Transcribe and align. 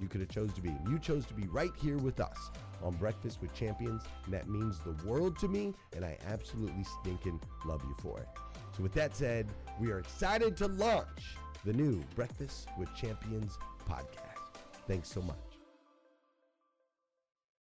you 0.00 0.08
could 0.08 0.20
have 0.20 0.30
chose 0.30 0.52
to 0.54 0.62
be. 0.62 0.74
You 0.88 0.98
chose 0.98 1.26
to 1.26 1.34
be 1.34 1.46
right 1.48 1.72
here 1.80 1.98
with 1.98 2.20
us 2.20 2.50
on 2.82 2.94
Breakfast 2.94 3.40
with 3.40 3.52
Champions, 3.54 4.02
and 4.24 4.34
that 4.34 4.48
means 4.48 4.78
the 4.80 4.96
world 5.06 5.38
to 5.40 5.48
me, 5.48 5.74
and 5.94 6.04
I 6.04 6.16
absolutely 6.26 6.84
stinking 7.00 7.40
love 7.64 7.82
you 7.84 7.94
for 8.00 8.18
it. 8.20 8.28
So 8.76 8.82
with 8.82 8.92
that 8.94 9.16
said, 9.16 9.48
we 9.80 9.90
are 9.90 9.98
excited 9.98 10.56
to 10.58 10.68
launch 10.68 11.36
the 11.64 11.72
new 11.72 12.02
Breakfast 12.14 12.68
with 12.78 12.94
Champions 12.94 13.58
podcast. 13.88 14.60
Thanks 14.86 15.10
so 15.10 15.20
much. 15.22 15.36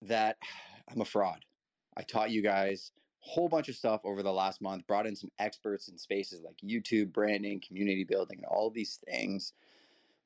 That 0.02 0.36
I'm 0.90 1.00
a 1.00 1.04
fraud. 1.04 1.44
I 1.96 2.02
taught 2.02 2.30
you 2.30 2.42
guys 2.42 2.92
a 3.24 3.30
whole 3.30 3.48
bunch 3.48 3.68
of 3.68 3.76
stuff 3.76 4.00
over 4.04 4.22
the 4.22 4.32
last 4.32 4.60
month, 4.60 4.86
brought 4.86 5.06
in 5.06 5.14
some 5.14 5.30
experts 5.38 5.88
in 5.88 5.96
spaces 5.96 6.42
like 6.42 6.56
YouTube, 6.64 7.12
branding, 7.12 7.62
community 7.66 8.04
building, 8.04 8.38
and 8.38 8.46
all 8.46 8.70
these 8.70 8.98
things 9.08 9.52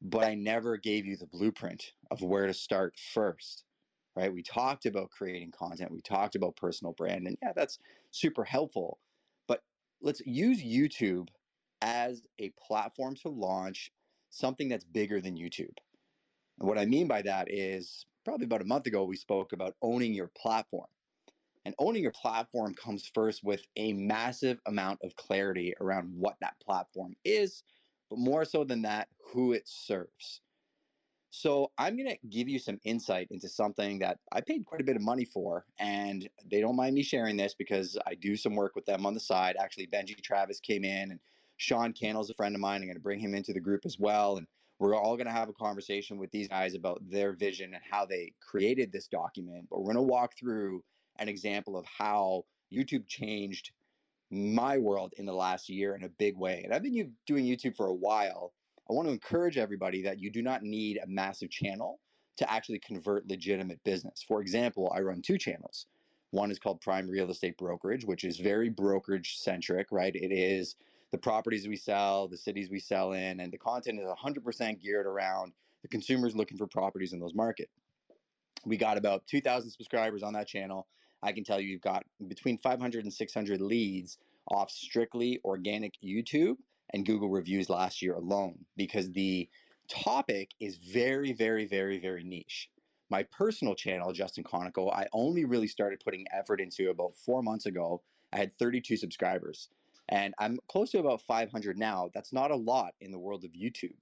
but 0.00 0.25
I 0.25 0.34
never 0.34 0.76
gave 0.76 1.06
you 1.06 1.16
the 1.16 1.26
blueprint 1.26 1.92
of 2.10 2.22
where 2.22 2.47
to 2.47 2.54
start 2.54 2.94
first. 3.12 3.64
Right? 4.16 4.32
We 4.32 4.42
talked 4.42 4.86
about 4.86 5.10
creating 5.10 5.53
content, 5.53 5.92
we 5.92 6.00
talked 6.00 6.34
about 6.34 6.56
personal 6.56 6.92
brand, 6.92 7.26
and 7.26 7.36
yeah, 7.42 7.53
that's 7.54 7.78
super 8.10 8.44
helpful. 8.44 8.98
But 9.47 9.62
let's 10.03 10.20
use 10.26 10.62
YouTube 10.62 11.28
as 11.82 12.22
a 12.41 12.53
platform 12.66 13.14
to 13.22 13.28
launch 13.28 13.92
something 14.31 14.69
that's 14.69 14.84
bigger 14.84 15.20
than 15.20 15.37
YouTube. 15.37 15.76
And 16.58 16.69
what 16.69 16.78
I 16.78 16.87
mean 16.87 17.06
by 17.06 17.22
that 17.22 17.46
is 17.49 18.06
probably 18.25 18.46
about 18.46 18.62
a 18.62 18.67
month 18.67 18.87
ago, 18.87 19.05
we 19.05 19.17
spoke 19.17 19.52
about 19.52 19.75
owning 19.82 20.12
your 20.12 20.31
platform. 20.37 20.88
And 21.64 21.75
owning 21.78 22.02
your 22.02 22.12
platform 22.12 22.75
comes 22.75 23.11
first 23.14 23.44
with 23.44 23.62
a 23.76 23.93
massive 23.93 24.58
amount 24.67 25.00
of 25.05 25.14
clarity 25.17 25.75
around 25.81 26.08
what 26.14 26.37
that 26.40 26.55
platform 26.64 27.14
is 27.25 27.62
but 28.10 28.19
more 28.19 28.44
so 28.44 28.64
than 28.64 28.82
that, 28.82 29.08
who 29.32 29.52
it 29.52 29.62
serves. 29.66 30.40
So 31.31 31.70
I'm 31.76 31.96
going 31.96 32.08
to 32.08 32.16
give 32.28 32.49
you 32.49 32.58
some 32.58 32.81
insight 32.84 33.28
into 33.31 33.49
something 33.49 33.99
that 33.99 34.19
I 34.32 34.40
paid 34.40 34.64
quite 34.64 34.81
a 34.81 34.84
bit 34.84 34.96
of 34.96 35.02
money 35.02 35.26
for, 35.26 35.66
and 35.78 36.28
they 36.50 36.60
don't 36.60 36.76
mind 36.76 36.94
me 36.94 37.02
sharing 37.02 37.37
this 37.37 37.55
because 37.55 37.99
I 38.06 38.14
do 38.14 38.34
some 38.34 38.56
work 38.56 38.75
with 38.75 38.87
them 38.87 39.05
on 39.05 39.14
the 39.14 39.20
side. 39.20 39.56
Actually, 39.60 39.88
Benji 39.88 40.20
Travis 40.20 40.58
came 40.58 40.84
in, 40.84 41.10
and 41.10 41.20
Sean 41.58 41.93
Cannell's 41.93 42.31
a 42.31 42.34
friend 42.34 42.55
of 42.55 42.60
mine. 42.60 42.81
I'm 42.81 42.88
going 42.88 42.96
to 42.96 43.02
bring 43.02 43.20
him 43.20 43.34
into 43.34 43.52
the 43.52 43.60
group 43.60 43.82
as 43.84 43.99
well, 43.99 44.38
and 44.38 44.46
we're 44.78 44.94
all 44.94 45.16
going 45.16 45.26
to 45.26 45.32
have 45.32 45.49
a 45.49 45.52
conversation 45.52 46.19
with 46.19 46.31
these 46.31 46.49
guys 46.49 46.75
about 46.75 47.02
their 47.10 47.32
vision 47.32 47.75
and 47.75 47.82
how 47.88 48.06
they 48.06 48.32
created 48.40 48.90
this 48.90 49.06
document. 49.08 49.66
But 49.69 49.81
we're 49.81 49.93
going 49.93 50.06
to 50.06 50.12
walk 50.12 50.32
through 50.38 50.82
an 51.19 51.28
example 51.28 51.76
of 51.76 51.84
how 51.84 52.44
YouTube 52.72 53.06
changed 53.06 53.72
my 54.30 54.78
world 54.78 55.14
in 55.16 55.26
the 55.26 55.32
last 55.32 55.69
year 55.69 55.94
in 55.94 56.04
a 56.04 56.08
big 56.08 56.36
way. 56.36 56.62
And 56.64 56.75
I've 56.75 56.82
been 56.82 57.12
doing 57.26 57.44
YouTube 57.44 57.76
for 57.76 57.86
a 57.86 57.94
while. 57.94 58.52
I 58.88 58.92
want 58.92 59.08
to 59.08 59.12
encourage 59.12 59.58
everybody 59.58 60.02
that 60.02 60.19
you 60.19 60.30
do 60.30 60.42
not 60.42 60.62
need 60.62 60.98
a 61.02 61.06
massive 61.06 61.50
channel 61.50 62.00
to 62.36 62.50
actually 62.50 62.78
convert 62.78 63.28
legitimate 63.28 63.82
business. 63.84 64.25
For 64.26 64.40
example, 64.40 64.92
I 64.94 65.00
run 65.00 65.22
two 65.22 65.38
channels. 65.38 65.86
One 66.30 66.50
is 66.50 66.58
called 66.58 66.80
Prime 66.80 67.08
Real 67.08 67.30
Estate 67.30 67.56
Brokerage, 67.56 68.04
which 68.04 68.25
is 68.25 68.38
very 68.38 68.69
brokerage 68.69 69.38
centric, 69.38 69.88
right? 69.90 70.14
It 70.14 70.32
is 70.32 70.76
the 71.10 71.19
properties 71.19 71.66
we 71.66 71.76
sell, 71.76 72.28
the 72.28 72.36
cities 72.36 72.70
we 72.70 72.78
sell 72.78 73.12
in, 73.12 73.40
and 73.40 73.52
the 73.52 73.58
content 73.58 73.98
is 73.98 74.06
100% 74.06 74.81
geared 74.81 75.06
around 75.06 75.52
the 75.82 75.88
consumers 75.88 76.36
looking 76.36 76.58
for 76.58 76.66
properties 76.66 77.12
in 77.12 77.20
those 77.20 77.34
markets. 77.34 77.72
We 78.66 78.76
got 78.76 78.98
about 78.98 79.26
2,000 79.26 79.70
subscribers 79.70 80.22
on 80.22 80.34
that 80.34 80.48
channel. 80.48 80.86
I 81.23 81.32
can 81.32 81.44
tell 81.44 81.61
you, 81.61 81.69
you've 81.69 81.81
got 81.81 82.05
between 82.29 82.59
500 82.59 83.05
and 83.05 83.12
600 83.12 83.61
leads 83.61 84.19
off 84.50 84.70
strictly 84.70 85.41
organic 85.44 85.94
YouTube 86.05 86.56
and 86.94 87.05
Google 87.05 87.29
reviews 87.29 87.69
last 87.69 88.03
year 88.03 88.15
alone 88.15 88.65
because 88.76 89.12
the 89.12 89.49
topic 89.88 90.50
is 90.61 90.76
very, 90.76 91.32
very, 91.32 91.67
very, 91.67 91.99
very 91.99 92.25
niche. 92.25 92.69
My 93.11 93.25
personal 93.25 93.75
channel, 93.75 94.12
Justin 94.12 94.44
Conico, 94.44 94.93
I 94.93 95.06
only 95.12 95.44
really 95.44 95.67
started 95.67 96.00
putting 96.05 96.26
effort 96.32 96.61
into 96.61 96.91
about 96.91 97.17
four 97.17 97.43
months 97.43 97.67
ago. 97.67 98.03
I 98.32 98.37
had 98.37 98.56
32 98.59 98.97
subscribers 98.97 99.69
and 100.09 100.35
I'm 100.38 100.59
close 100.69 100.91
to 100.93 100.99
about 100.99 101.23
500 101.23 101.79
now. 101.79 102.11
That's 102.15 102.32
not 102.32 102.50
a 102.50 102.56
lot 102.56 102.94
in 103.00 103.11
the 103.11 103.19
world 103.19 103.44
of 103.44 103.53
YouTube, 103.53 103.97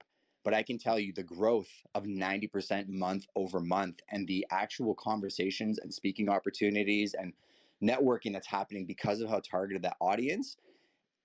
but 0.47 0.53
I 0.53 0.63
can 0.63 0.77
tell 0.77 0.97
you 0.97 1.11
the 1.11 1.23
growth 1.23 1.67
of 1.93 2.05
90% 2.05 2.87
month 2.87 3.25
over 3.35 3.59
month 3.59 3.99
and 4.07 4.25
the 4.25 4.47
actual 4.49 4.95
conversations 4.95 5.77
and 5.77 5.93
speaking 5.93 6.29
opportunities 6.29 7.13
and 7.15 7.33
networking 7.83 8.31
that's 8.31 8.47
happening 8.47 8.85
because 8.85 9.19
of 9.19 9.29
how 9.29 9.41
targeted 9.41 9.81
that 9.81 9.97
audience 9.99 10.55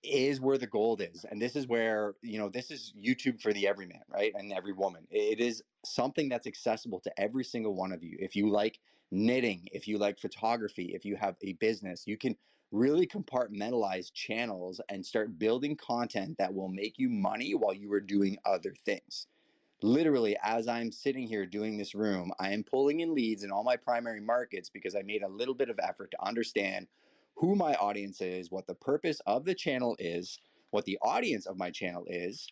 is 0.02 0.40
where 0.40 0.58
the 0.58 0.66
gold 0.66 1.00
is 1.00 1.24
and 1.30 1.40
this 1.40 1.54
is 1.54 1.68
where 1.68 2.14
you 2.20 2.36
know 2.36 2.48
this 2.48 2.72
is 2.72 2.94
youtube 3.00 3.40
for 3.40 3.52
the 3.52 3.68
everyman 3.68 4.00
right 4.08 4.32
and 4.34 4.52
every 4.52 4.72
woman. 4.72 5.06
It 5.08 5.38
is 5.38 5.62
something 5.84 6.28
that's 6.28 6.48
accessible 6.48 6.98
to 7.04 7.12
every 7.16 7.44
single 7.44 7.76
one 7.76 7.92
of 7.92 8.02
you. 8.02 8.16
If 8.18 8.34
you 8.34 8.50
like 8.50 8.80
knitting 9.12 9.68
if 9.70 9.86
you 9.86 9.98
like 9.98 10.18
photography 10.18 10.90
if 10.96 11.04
you 11.04 11.14
have 11.14 11.36
a 11.42 11.52
business 11.52 12.08
you 12.08 12.16
can 12.16 12.34
really 12.72 13.06
compartmentalize 13.06 14.12
channels 14.12 14.80
and 14.88 15.04
start 15.04 15.38
building 15.38 15.76
content 15.76 16.36
that 16.38 16.52
will 16.52 16.68
make 16.68 16.98
you 16.98 17.08
money 17.08 17.54
while 17.54 17.74
you 17.74 17.92
are 17.92 18.00
doing 18.00 18.36
other 18.44 18.74
things 18.84 19.26
literally 19.82 20.36
as 20.42 20.68
i'm 20.68 20.90
sitting 20.90 21.26
here 21.26 21.44
doing 21.44 21.76
this 21.76 21.94
room 21.94 22.32
i 22.40 22.50
am 22.50 22.64
pulling 22.64 23.00
in 23.00 23.14
leads 23.14 23.44
in 23.44 23.50
all 23.50 23.64
my 23.64 23.76
primary 23.76 24.20
markets 24.20 24.70
because 24.70 24.94
i 24.94 25.02
made 25.02 25.22
a 25.22 25.28
little 25.28 25.54
bit 25.54 25.68
of 25.68 25.78
effort 25.82 26.10
to 26.10 26.24
understand 26.24 26.86
who 27.34 27.54
my 27.54 27.74
audience 27.74 28.20
is, 28.20 28.50
what 28.50 28.66
the 28.66 28.74
purpose 28.74 29.20
of 29.26 29.44
the 29.44 29.54
channel 29.54 29.96
is, 29.98 30.38
what 30.70 30.84
the 30.84 30.98
audience 31.02 31.46
of 31.46 31.58
my 31.58 31.70
channel 31.70 32.04
is, 32.06 32.46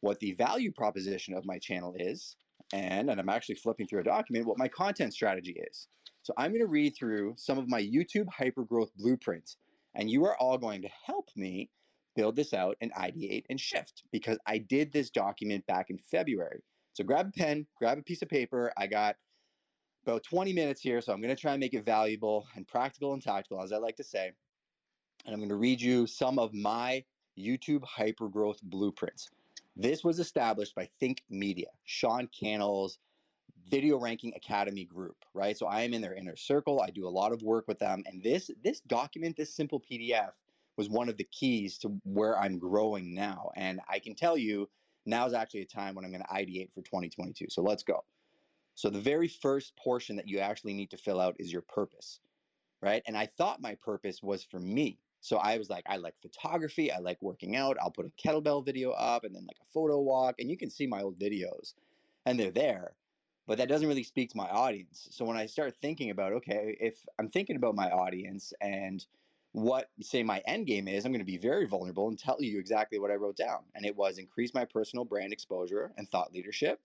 what 0.00 0.20
the 0.20 0.32
value 0.34 0.72
proposition 0.72 1.34
of 1.34 1.44
my 1.44 1.58
channel 1.58 1.94
is, 1.98 2.36
and, 2.72 3.10
and 3.10 3.20
I'm 3.20 3.28
actually 3.28 3.56
flipping 3.56 3.86
through 3.86 4.00
a 4.00 4.04
document, 4.04 4.46
what 4.46 4.58
my 4.58 4.68
content 4.68 5.14
strategy 5.14 5.60
is. 5.70 5.88
So 6.22 6.32
I'm 6.36 6.50
going 6.50 6.60
to 6.60 6.66
read 6.66 6.94
through 6.96 7.34
some 7.36 7.58
of 7.58 7.68
my 7.68 7.80
YouTube 7.80 8.26
hypergrowth 8.26 8.90
blueprints, 8.98 9.56
and 9.96 10.10
you 10.10 10.24
are 10.24 10.36
all 10.36 10.58
going 10.58 10.82
to 10.82 10.88
help 11.04 11.30
me 11.34 11.70
build 12.14 12.36
this 12.36 12.54
out 12.54 12.76
and 12.80 12.92
ideate 12.94 13.44
and 13.50 13.60
shift 13.60 14.04
because 14.12 14.38
I 14.46 14.58
did 14.58 14.92
this 14.92 15.10
document 15.10 15.66
back 15.66 15.90
in 15.90 15.98
February. 15.98 16.62
So 16.92 17.02
grab 17.02 17.28
a 17.28 17.32
pen, 17.32 17.66
grab 17.78 17.98
a 17.98 18.02
piece 18.02 18.22
of 18.22 18.28
paper. 18.28 18.72
I 18.76 18.86
got 18.86 19.16
about 20.06 20.22
20 20.22 20.52
minutes 20.52 20.80
here, 20.80 21.00
so 21.00 21.12
I'm 21.12 21.20
going 21.20 21.34
to 21.34 21.40
try 21.40 21.52
and 21.52 21.60
make 21.60 21.74
it 21.74 21.84
valuable 21.84 22.46
and 22.54 22.66
practical 22.66 23.12
and 23.12 23.22
tactical, 23.22 23.60
as 23.60 23.72
I 23.72 23.78
like 23.78 23.96
to 23.96 24.04
say. 24.04 24.30
And 25.24 25.34
I'm 25.34 25.40
going 25.40 25.48
to 25.48 25.56
read 25.56 25.80
you 25.80 26.06
some 26.06 26.38
of 26.38 26.54
my 26.54 27.02
YouTube 27.38 27.82
hypergrowth 27.82 28.62
blueprints. 28.62 29.28
This 29.76 30.04
was 30.04 30.20
established 30.20 30.74
by 30.74 30.88
Think 31.00 31.22
Media, 31.28 31.68
Sean 31.84 32.28
Cannell's 32.38 32.98
Video 33.68 33.98
Ranking 33.98 34.32
Academy 34.36 34.84
group, 34.84 35.16
right? 35.34 35.56
So 35.56 35.66
I 35.66 35.82
am 35.82 35.94
in 35.94 36.02
their 36.02 36.14
inner 36.14 36.36
circle. 36.36 36.80
I 36.80 36.90
do 36.90 37.06
a 37.06 37.10
lot 37.10 37.32
of 37.32 37.42
work 37.42 37.66
with 37.66 37.78
them, 37.78 38.02
and 38.06 38.22
this 38.22 38.50
this 38.62 38.80
document, 38.80 39.36
this 39.36 39.54
simple 39.54 39.80
PDF, 39.80 40.30
was 40.76 40.88
one 40.88 41.08
of 41.08 41.16
the 41.16 41.24
keys 41.24 41.78
to 41.78 41.88
where 42.04 42.38
I'm 42.38 42.58
growing 42.58 43.14
now. 43.14 43.50
And 43.56 43.80
I 43.88 43.98
can 43.98 44.14
tell 44.14 44.36
you, 44.36 44.68
now 45.06 45.26
is 45.26 45.32
actually 45.32 45.62
a 45.62 45.66
time 45.66 45.94
when 45.94 46.04
I'm 46.04 46.10
going 46.10 46.22
to 46.22 46.34
ideate 46.34 46.72
for 46.72 46.82
2022. 46.82 47.46
So 47.48 47.62
let's 47.62 47.82
go. 47.82 48.04
So 48.74 48.90
the 48.90 49.00
very 49.00 49.28
first 49.28 49.74
portion 49.76 50.16
that 50.16 50.28
you 50.28 50.38
actually 50.38 50.74
need 50.74 50.90
to 50.90 50.98
fill 50.98 51.18
out 51.18 51.36
is 51.38 51.50
your 51.50 51.62
purpose, 51.62 52.20
right? 52.82 53.02
And 53.06 53.16
I 53.16 53.26
thought 53.38 53.62
my 53.62 53.76
purpose 53.82 54.22
was 54.22 54.44
for 54.44 54.60
me. 54.60 54.98
So 55.20 55.38
I 55.38 55.56
was 55.56 55.70
like, 55.70 55.84
I 55.88 55.96
like 55.96 56.14
photography, 56.20 56.92
I 56.92 56.98
like 56.98 57.16
working 57.22 57.56
out. 57.56 57.78
I'll 57.80 57.90
put 57.90 58.06
a 58.06 58.28
kettlebell 58.28 58.64
video 58.64 58.90
up 58.90 59.24
and 59.24 59.34
then 59.34 59.46
like 59.46 59.56
a 59.62 59.72
photo 59.72 59.98
walk, 60.00 60.36
and 60.38 60.50
you 60.50 60.58
can 60.58 60.70
see 60.70 60.86
my 60.86 61.00
old 61.00 61.18
videos, 61.18 61.72
and 62.26 62.38
they're 62.38 62.50
there. 62.50 62.92
But 63.46 63.58
that 63.58 63.68
doesn't 63.68 63.86
really 63.86 64.02
speak 64.02 64.30
to 64.30 64.36
my 64.36 64.48
audience. 64.48 65.08
So 65.10 65.24
when 65.24 65.36
I 65.36 65.46
start 65.46 65.76
thinking 65.80 66.10
about, 66.10 66.32
okay, 66.34 66.76
if 66.80 67.06
I'm 67.18 67.28
thinking 67.28 67.56
about 67.56 67.76
my 67.76 67.90
audience 67.90 68.52
and 68.60 69.04
what 69.52 69.88
say 70.02 70.22
my 70.22 70.42
end 70.46 70.66
game 70.66 70.88
is, 70.88 71.04
I'm 71.04 71.12
going 71.12 71.20
to 71.20 71.24
be 71.24 71.38
very 71.38 71.66
vulnerable 71.66 72.08
and 72.08 72.18
tell 72.18 72.42
you 72.42 72.58
exactly 72.58 72.98
what 72.98 73.10
I 73.10 73.14
wrote 73.14 73.36
down. 73.36 73.60
And 73.74 73.86
it 73.86 73.96
was 73.96 74.18
increase 74.18 74.52
my 74.52 74.64
personal 74.64 75.04
brand 75.04 75.32
exposure 75.32 75.92
and 75.96 76.08
thought 76.08 76.32
leadership 76.32 76.80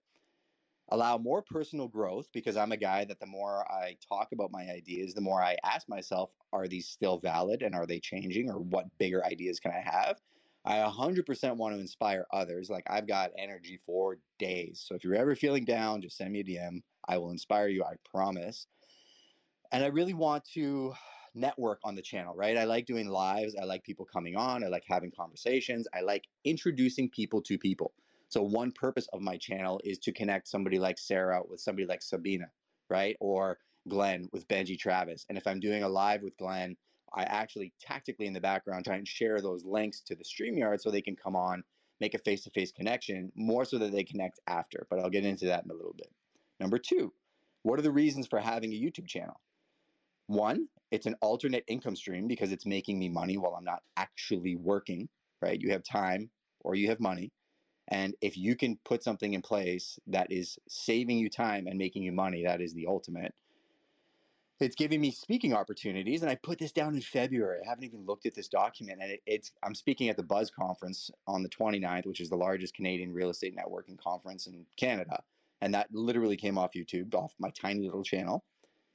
allow 0.91 1.17
more 1.17 1.41
personal 1.41 1.87
growth 1.87 2.29
because 2.33 2.57
I'm 2.57 2.73
a 2.73 2.77
guy 2.77 3.05
that 3.05 3.19
the 3.19 3.25
more 3.25 3.65
I 3.71 3.97
talk 4.07 4.33
about 4.33 4.51
my 4.51 4.69
ideas, 4.69 5.13
the 5.13 5.21
more 5.21 5.41
I 5.41 5.57
ask 5.63 5.87
myself, 5.87 6.31
are 6.51 6.67
these 6.67 6.87
still 6.87 7.17
valid 7.17 7.61
and 7.61 7.73
are 7.73 7.87
they 7.87 7.99
changing 7.99 8.51
or 8.51 8.59
what 8.59 8.97
bigger 8.97 9.25
ideas 9.25 9.59
can 9.59 9.71
I 9.71 9.79
have? 9.79 10.19
I 10.63 10.77
100% 10.77 11.55
want 11.57 11.75
to 11.75 11.79
inspire 11.79 12.25
others. 12.31 12.69
Like 12.69 12.85
I've 12.87 13.07
got 13.07 13.31
energy 13.37 13.79
for 13.85 14.17
days. 14.37 14.83
So 14.87 14.95
if 14.95 15.03
you're 15.03 15.15
ever 15.15 15.35
feeling 15.35 15.65
down, 15.65 16.01
just 16.01 16.17
send 16.17 16.31
me 16.31 16.41
a 16.41 16.43
DM. 16.43 16.81
I 17.07 17.17
will 17.17 17.31
inspire 17.31 17.67
you, 17.67 17.83
I 17.83 17.95
promise. 18.09 18.67
And 19.71 19.83
I 19.83 19.87
really 19.87 20.13
want 20.13 20.43
to 20.53 20.93
network 21.33 21.79
on 21.83 21.95
the 21.95 22.01
channel, 22.01 22.35
right? 22.35 22.57
I 22.57 22.65
like 22.65 22.85
doing 22.85 23.07
lives. 23.07 23.55
I 23.59 23.65
like 23.65 23.83
people 23.83 24.05
coming 24.05 24.35
on. 24.35 24.63
I 24.63 24.67
like 24.67 24.83
having 24.87 25.11
conversations. 25.11 25.87
I 25.93 26.01
like 26.01 26.25
introducing 26.43 27.09
people 27.09 27.41
to 27.43 27.57
people. 27.57 27.93
So 28.27 28.41
one 28.41 28.71
purpose 28.71 29.07
of 29.13 29.21
my 29.21 29.37
channel 29.37 29.81
is 29.83 29.97
to 29.99 30.11
connect 30.11 30.47
somebody 30.47 30.77
like 30.77 30.97
Sarah 30.97 31.41
with 31.47 31.59
somebody 31.59 31.87
like 31.87 32.01
Sabina, 32.01 32.49
right? 32.89 33.15
Or 33.19 33.57
Glenn 33.89 34.29
with 34.31 34.47
Benji 34.47 34.77
Travis. 34.77 35.25
And 35.27 35.37
if 35.37 35.47
I'm 35.47 35.59
doing 35.59 35.83
a 35.83 35.89
live 35.89 36.21
with 36.21 36.37
Glenn, 36.37 36.77
I 37.13 37.23
actually 37.23 37.73
tactically 37.79 38.25
in 38.25 38.33
the 38.33 38.41
background 38.41 38.85
try 38.85 38.95
and 38.95 39.07
share 39.07 39.41
those 39.41 39.65
links 39.65 40.01
to 40.01 40.15
the 40.15 40.23
StreamYard 40.23 40.81
so 40.81 40.89
they 40.89 41.01
can 41.01 41.15
come 41.15 41.35
on, 41.35 41.63
make 41.99 42.13
a 42.13 42.19
face 42.19 42.43
to 42.43 42.49
face 42.51 42.71
connection, 42.71 43.31
more 43.35 43.65
so 43.65 43.77
that 43.77 43.91
they 43.91 44.03
connect 44.03 44.39
after. 44.47 44.87
But 44.89 44.99
I'll 44.99 45.09
get 45.09 45.25
into 45.25 45.45
that 45.45 45.63
in 45.63 45.71
a 45.71 45.75
little 45.75 45.95
bit. 45.97 46.09
Number 46.59 46.77
two, 46.77 47.13
what 47.63 47.79
are 47.79 47.83
the 47.83 47.91
reasons 47.91 48.27
for 48.27 48.39
having 48.39 48.71
a 48.71 48.75
YouTube 48.75 49.07
channel? 49.07 49.39
One, 50.27 50.67
it's 50.91 51.05
an 51.05 51.15
alternate 51.21 51.63
income 51.67 51.95
stream 51.95 52.27
because 52.27 52.51
it's 52.51 52.65
making 52.65 52.97
me 52.97 53.09
money 53.09 53.37
while 53.37 53.55
I'm 53.55 53.65
not 53.65 53.83
actually 53.97 54.55
working, 54.55 55.09
right? 55.41 55.59
You 55.59 55.71
have 55.71 55.83
time 55.83 56.29
or 56.61 56.75
you 56.75 56.89
have 56.89 56.99
money. 56.99 57.31
And 57.87 58.15
if 58.21 58.37
you 58.37 58.55
can 58.55 58.77
put 58.85 59.03
something 59.03 59.33
in 59.33 59.41
place 59.41 59.99
that 60.07 60.31
is 60.31 60.57
saving 60.69 61.17
you 61.17 61.29
time 61.29 61.67
and 61.67 61.77
making 61.77 62.03
you 62.03 62.13
money, 62.13 62.43
that 62.45 62.61
is 62.61 62.73
the 62.73 62.87
ultimate. 62.87 63.33
It's 64.61 64.75
giving 64.75 65.01
me 65.01 65.09
speaking 65.09 65.53
opportunities, 65.53 66.21
and 66.21 66.29
I 66.29 66.35
put 66.35 66.59
this 66.59 66.71
down 66.71 66.93
in 66.93 67.01
February. 67.01 67.61
I 67.65 67.69
haven't 67.69 67.83
even 67.83 68.05
looked 68.05 68.27
at 68.27 68.35
this 68.35 68.47
document, 68.47 68.99
and 69.01 69.13
it, 69.13 69.21
it's 69.25 69.51
I'm 69.63 69.73
speaking 69.73 70.07
at 70.09 70.17
the 70.17 70.23
Buzz 70.23 70.51
conference 70.51 71.09
on 71.25 71.41
the 71.41 71.49
29th, 71.49 72.05
which 72.05 72.21
is 72.21 72.29
the 72.29 72.35
largest 72.35 72.75
Canadian 72.75 73.11
real 73.11 73.31
estate 73.31 73.55
networking 73.57 73.97
conference 73.97 74.45
in 74.45 74.63
Canada, 74.77 75.23
and 75.61 75.73
that 75.73 75.87
literally 75.91 76.37
came 76.37 76.59
off 76.59 76.73
YouTube, 76.75 77.15
off 77.15 77.33
my 77.39 77.49
tiny 77.49 77.81
little 77.81 78.03
channel, 78.03 78.45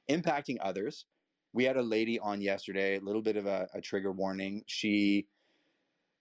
impacting 0.09 0.55
others. 0.61 1.05
We 1.51 1.65
had 1.65 1.75
a 1.75 1.81
lady 1.81 2.17
on 2.17 2.39
yesterday, 2.39 2.97
a 2.97 3.01
little 3.01 3.21
bit 3.21 3.35
of 3.35 3.45
a, 3.45 3.67
a 3.73 3.81
trigger 3.81 4.13
warning. 4.13 4.63
She 4.67 5.27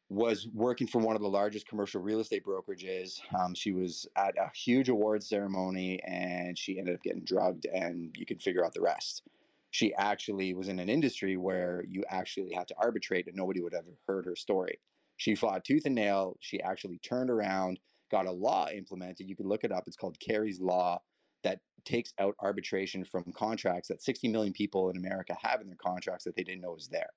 was 0.08 0.46
working 0.54 0.86
for 0.86 1.00
one 1.00 1.16
of 1.16 1.22
the 1.22 1.28
largest 1.28 1.66
commercial 1.66 2.00
real 2.00 2.20
estate 2.20 2.44
brokerages. 2.44 3.20
Um, 3.34 3.54
she 3.54 3.72
was 3.72 4.06
at 4.16 4.34
a 4.38 4.50
huge 4.54 4.88
awards 4.88 5.28
ceremony 5.28 6.00
and 6.04 6.56
she 6.56 6.78
ended 6.78 6.94
up 6.94 7.02
getting 7.02 7.24
drugged, 7.24 7.66
and 7.66 8.14
you 8.16 8.24
can 8.24 8.38
figure 8.38 8.64
out 8.64 8.72
the 8.72 8.80
rest. 8.80 9.22
She 9.70 9.92
actually 9.94 10.54
was 10.54 10.68
in 10.68 10.78
an 10.78 10.88
industry 10.88 11.36
where 11.36 11.84
you 11.88 12.04
actually 12.08 12.52
had 12.52 12.68
to 12.68 12.74
arbitrate, 12.78 13.26
and 13.26 13.36
nobody 13.36 13.60
would 13.60 13.74
have 13.74 13.84
heard 14.06 14.24
her 14.26 14.36
story. 14.36 14.78
She 15.16 15.34
fought 15.34 15.64
tooth 15.64 15.86
and 15.86 15.94
nail. 15.94 16.36
She 16.40 16.60
actually 16.60 16.98
turned 16.98 17.30
around, 17.30 17.80
got 18.10 18.26
a 18.26 18.30
law 18.30 18.68
implemented. 18.68 19.28
You 19.28 19.36
can 19.36 19.48
look 19.48 19.64
it 19.64 19.72
up. 19.72 19.84
It's 19.86 19.96
called 19.96 20.18
Carey's 20.20 20.60
Law 20.60 21.00
that 21.42 21.60
takes 21.84 22.12
out 22.18 22.36
arbitration 22.40 23.04
from 23.04 23.24
contracts 23.32 23.88
that 23.88 24.02
60 24.02 24.28
million 24.28 24.52
people 24.52 24.90
in 24.90 24.96
America 24.96 25.36
have 25.40 25.60
in 25.60 25.66
their 25.66 25.76
contracts 25.76 26.24
that 26.24 26.36
they 26.36 26.42
didn't 26.42 26.62
know 26.62 26.72
was 26.72 26.88
there. 26.88 27.10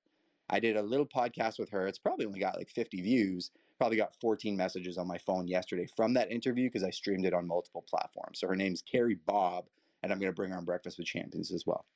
I 0.50 0.58
did 0.58 0.76
a 0.76 0.82
little 0.82 1.06
podcast 1.06 1.58
with 1.58 1.70
her. 1.70 1.86
It's 1.86 1.98
probably 1.98 2.26
only 2.26 2.40
got 2.40 2.56
like 2.56 2.68
50 2.68 3.00
views. 3.02 3.52
Probably 3.78 3.96
got 3.96 4.16
14 4.20 4.56
messages 4.56 4.98
on 4.98 5.06
my 5.06 5.16
phone 5.16 5.46
yesterday 5.46 5.86
from 5.96 6.12
that 6.14 6.30
interview 6.30 6.66
because 6.66 6.82
I 6.82 6.90
streamed 6.90 7.24
it 7.24 7.32
on 7.32 7.46
multiple 7.46 7.84
platforms. 7.88 8.40
So 8.40 8.48
her 8.48 8.56
name's 8.56 8.82
Carrie 8.82 9.18
Bob, 9.26 9.66
and 10.02 10.12
I'm 10.12 10.18
going 10.18 10.30
to 10.30 10.36
bring 10.36 10.50
her 10.50 10.58
on 10.58 10.64
Breakfast 10.64 10.98
with 10.98 11.06
Champions 11.06 11.52
as 11.52 11.64
well. 11.66 11.86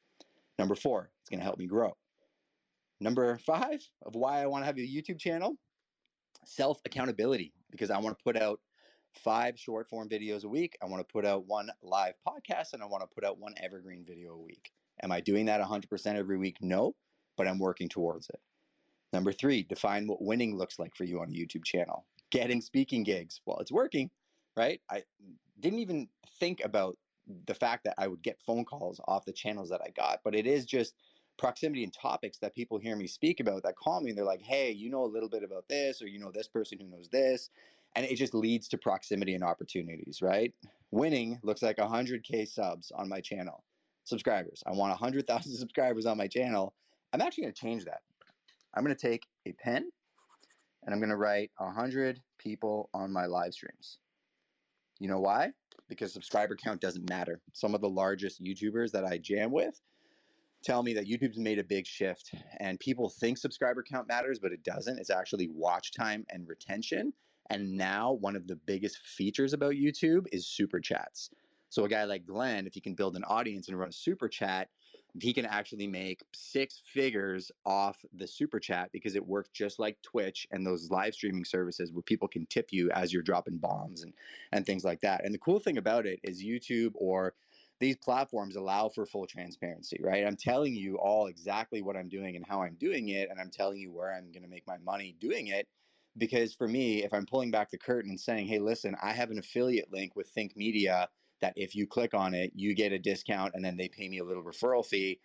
Number 0.58 0.76
four, 0.76 1.10
it's 1.20 1.28
going 1.28 1.40
to 1.40 1.44
help 1.44 1.58
me 1.58 1.66
grow. 1.66 1.96
Number 3.00 3.36
five 3.38 3.80
of 4.06 4.14
why 4.14 4.40
I 4.40 4.46
want 4.46 4.62
to 4.62 4.66
have 4.66 4.78
a 4.78 4.80
YouTube 4.80 5.18
channel 5.18 5.56
self 6.46 6.80
accountability 6.84 7.52
because 7.70 7.90
I 7.90 7.98
want 7.98 8.16
to 8.16 8.22
put 8.22 8.40
out 8.40 8.60
five 9.14 9.58
short 9.58 9.88
form 9.88 10.08
videos 10.08 10.44
a 10.44 10.48
week. 10.48 10.76
I 10.80 10.86
want 10.86 11.06
to 11.06 11.12
put 11.12 11.26
out 11.26 11.46
one 11.46 11.70
live 11.82 12.14
podcast 12.26 12.72
and 12.72 12.82
I 12.82 12.86
want 12.86 13.02
to 13.02 13.12
put 13.12 13.24
out 13.24 13.38
one 13.38 13.54
evergreen 13.62 14.04
video 14.06 14.34
a 14.34 14.40
week. 14.40 14.72
Am 15.02 15.10
I 15.10 15.20
doing 15.20 15.46
that 15.46 15.60
100% 15.60 16.14
every 16.14 16.38
week? 16.38 16.58
No, 16.60 16.94
but 17.36 17.48
I'm 17.48 17.58
working 17.58 17.88
towards 17.88 18.28
it. 18.30 18.40
Number 19.12 19.32
three, 19.32 19.62
define 19.62 20.06
what 20.06 20.22
winning 20.22 20.56
looks 20.56 20.78
like 20.78 20.94
for 20.96 21.04
you 21.04 21.20
on 21.20 21.28
a 21.28 21.32
YouTube 21.32 21.64
channel. 21.64 22.04
Getting 22.30 22.60
speaking 22.60 23.04
gigs. 23.04 23.40
Well, 23.46 23.58
it's 23.58 23.70
working, 23.70 24.10
right? 24.56 24.80
I 24.90 25.04
didn't 25.60 25.78
even 25.78 26.08
think 26.40 26.62
about 26.64 26.98
the 27.46 27.54
fact 27.54 27.84
that 27.84 27.94
I 27.96 28.08
would 28.08 28.22
get 28.22 28.40
phone 28.44 28.64
calls 28.64 29.00
off 29.06 29.24
the 29.24 29.32
channels 29.32 29.70
that 29.70 29.80
I 29.80 29.90
got, 29.90 30.20
but 30.24 30.34
it 30.34 30.46
is 30.46 30.66
just 30.66 30.94
proximity 31.38 31.84
and 31.84 31.92
topics 31.92 32.38
that 32.38 32.54
people 32.54 32.78
hear 32.78 32.96
me 32.96 33.06
speak 33.06 33.40
about 33.40 33.62
that 33.62 33.76
call 33.76 34.00
me 34.00 34.10
and 34.10 34.18
they're 34.18 34.24
like, 34.24 34.42
hey, 34.42 34.70
you 34.70 34.90
know 34.90 35.04
a 35.04 35.06
little 35.06 35.28
bit 35.28 35.42
about 35.42 35.64
this, 35.68 36.02
or 36.02 36.06
you 36.06 36.18
know 36.18 36.30
this 36.32 36.48
person 36.48 36.78
who 36.80 36.86
knows 36.88 37.08
this. 37.08 37.50
And 37.96 38.04
it 38.04 38.16
just 38.16 38.34
leads 38.34 38.66
to 38.68 38.78
proximity 38.78 39.34
and 39.34 39.44
opportunities, 39.44 40.20
right? 40.20 40.52
Winning 40.90 41.38
looks 41.42 41.62
like 41.62 41.76
100K 41.76 42.48
subs 42.48 42.90
on 42.96 43.08
my 43.08 43.20
channel. 43.20 43.62
Subscribers. 44.04 44.62
I 44.66 44.72
want 44.72 44.90
100,000 44.90 45.52
subscribers 45.56 46.06
on 46.06 46.16
my 46.16 46.26
channel. 46.26 46.74
I'm 47.14 47.20
actually 47.20 47.42
going 47.44 47.54
to 47.54 47.60
change 47.60 47.84
that. 47.84 48.00
I'm 48.74 48.82
going 48.82 48.94
to 48.94 49.00
take 49.00 49.28
a 49.46 49.52
pen 49.52 49.88
and 50.82 50.92
I'm 50.92 50.98
going 50.98 51.10
to 51.10 51.16
write 51.16 51.52
100 51.58 52.20
people 52.38 52.90
on 52.92 53.12
my 53.12 53.26
live 53.26 53.52
streams. 53.52 53.98
You 54.98 55.08
know 55.08 55.20
why? 55.20 55.52
Because 55.88 56.12
subscriber 56.12 56.56
count 56.56 56.80
doesn't 56.80 57.08
matter. 57.08 57.40
Some 57.52 57.72
of 57.72 57.80
the 57.80 57.88
largest 57.88 58.42
YouTubers 58.42 58.90
that 58.90 59.04
I 59.04 59.18
jam 59.18 59.52
with 59.52 59.80
tell 60.64 60.82
me 60.82 60.92
that 60.94 61.06
YouTube's 61.06 61.38
made 61.38 61.60
a 61.60 61.64
big 61.64 61.86
shift 61.86 62.34
and 62.58 62.80
people 62.80 63.08
think 63.08 63.38
subscriber 63.38 63.84
count 63.84 64.08
matters, 64.08 64.40
but 64.40 64.50
it 64.50 64.64
doesn't. 64.64 64.98
It's 64.98 65.10
actually 65.10 65.48
watch 65.54 65.92
time 65.92 66.26
and 66.30 66.48
retention. 66.48 67.12
And 67.48 67.76
now 67.76 68.14
one 68.14 68.34
of 68.34 68.48
the 68.48 68.56
biggest 68.56 68.98
features 68.98 69.52
about 69.52 69.74
YouTube 69.74 70.26
is 70.32 70.48
super 70.48 70.80
chats. 70.80 71.30
So 71.68 71.84
a 71.84 71.88
guy 71.88 72.04
like 72.04 72.26
Glenn, 72.26 72.66
if 72.66 72.74
he 72.74 72.80
can 72.80 72.94
build 72.94 73.14
an 73.14 73.24
audience 73.24 73.68
and 73.68 73.78
run 73.78 73.90
a 73.90 73.92
super 73.92 74.28
chat, 74.28 74.68
he 75.20 75.32
can 75.32 75.46
actually 75.46 75.86
make 75.86 76.22
six 76.32 76.82
figures 76.84 77.52
off 77.64 78.04
the 78.12 78.26
super 78.26 78.58
chat 78.58 78.90
because 78.92 79.14
it 79.14 79.26
works 79.26 79.50
just 79.50 79.78
like 79.78 80.00
Twitch 80.02 80.46
and 80.50 80.66
those 80.66 80.90
live 80.90 81.14
streaming 81.14 81.44
services 81.44 81.92
where 81.92 82.02
people 82.02 82.26
can 82.26 82.46
tip 82.46 82.72
you 82.72 82.90
as 82.90 83.12
you're 83.12 83.22
dropping 83.22 83.58
bombs 83.58 84.02
and 84.02 84.12
and 84.52 84.66
things 84.66 84.84
like 84.84 85.00
that. 85.02 85.24
And 85.24 85.32
the 85.32 85.38
cool 85.38 85.60
thing 85.60 85.78
about 85.78 86.06
it 86.06 86.18
is 86.22 86.42
YouTube 86.42 86.92
or 86.96 87.34
these 87.80 87.96
platforms 87.96 88.56
allow 88.56 88.88
for 88.88 89.06
full 89.06 89.26
transparency, 89.26 89.98
right? 90.02 90.26
I'm 90.26 90.36
telling 90.36 90.74
you 90.74 90.96
all 90.98 91.26
exactly 91.26 91.82
what 91.82 91.96
I'm 91.96 92.08
doing 92.08 92.36
and 92.36 92.46
how 92.46 92.62
I'm 92.62 92.74
doing 92.74 93.08
it 93.08 93.30
and 93.30 93.40
I'm 93.40 93.50
telling 93.50 93.78
you 93.78 93.92
where 93.92 94.12
I'm 94.12 94.32
going 94.32 94.42
to 94.42 94.48
make 94.48 94.66
my 94.66 94.78
money 94.78 95.16
doing 95.20 95.48
it 95.48 95.68
because 96.16 96.54
for 96.54 96.68
me, 96.68 97.04
if 97.04 97.12
I'm 97.12 97.26
pulling 97.26 97.50
back 97.50 97.70
the 97.70 97.78
curtain 97.78 98.10
and 98.10 98.20
saying, 98.20 98.46
"Hey, 98.46 98.58
listen, 98.58 98.96
I 99.02 99.12
have 99.12 99.30
an 99.30 99.38
affiliate 99.38 99.92
link 99.92 100.16
with 100.16 100.28
Think 100.28 100.56
Media 100.56 101.08
that 101.44 101.52
if 101.56 101.74
you 101.74 101.86
click 101.86 102.14
on 102.14 102.32
it, 102.32 102.52
you 102.54 102.74
get 102.74 102.92
a 102.92 102.98
discount 102.98 103.52
and 103.54 103.62
then 103.62 103.76
they 103.76 103.86
pay 103.86 104.08
me 104.08 104.18
a 104.18 104.24
little 104.24 104.42
referral 104.42 104.84
fee. 104.84 105.20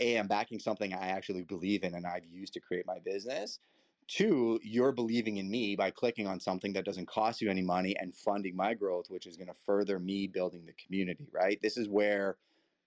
A, 0.00 0.18
I'm 0.18 0.26
backing 0.26 0.58
something 0.58 0.92
I 0.92 1.08
actually 1.08 1.42
believe 1.42 1.84
in 1.84 1.94
and 1.94 2.04
I've 2.04 2.24
used 2.24 2.52
to 2.54 2.60
create 2.60 2.86
my 2.86 2.98
business. 3.04 3.60
Two, 4.08 4.58
you're 4.64 4.90
believing 4.90 5.36
in 5.36 5.48
me 5.48 5.76
by 5.76 5.92
clicking 5.92 6.26
on 6.26 6.40
something 6.40 6.72
that 6.72 6.84
doesn't 6.84 7.06
cost 7.06 7.40
you 7.40 7.48
any 7.48 7.62
money 7.62 7.94
and 8.00 8.16
funding 8.16 8.56
my 8.56 8.74
growth, 8.74 9.06
which 9.10 9.28
is 9.28 9.36
going 9.36 9.46
to 9.46 9.54
further 9.64 10.00
me 10.00 10.26
building 10.26 10.66
the 10.66 10.72
community, 10.72 11.28
right? 11.32 11.60
This 11.62 11.76
is 11.76 11.88
where 11.88 12.36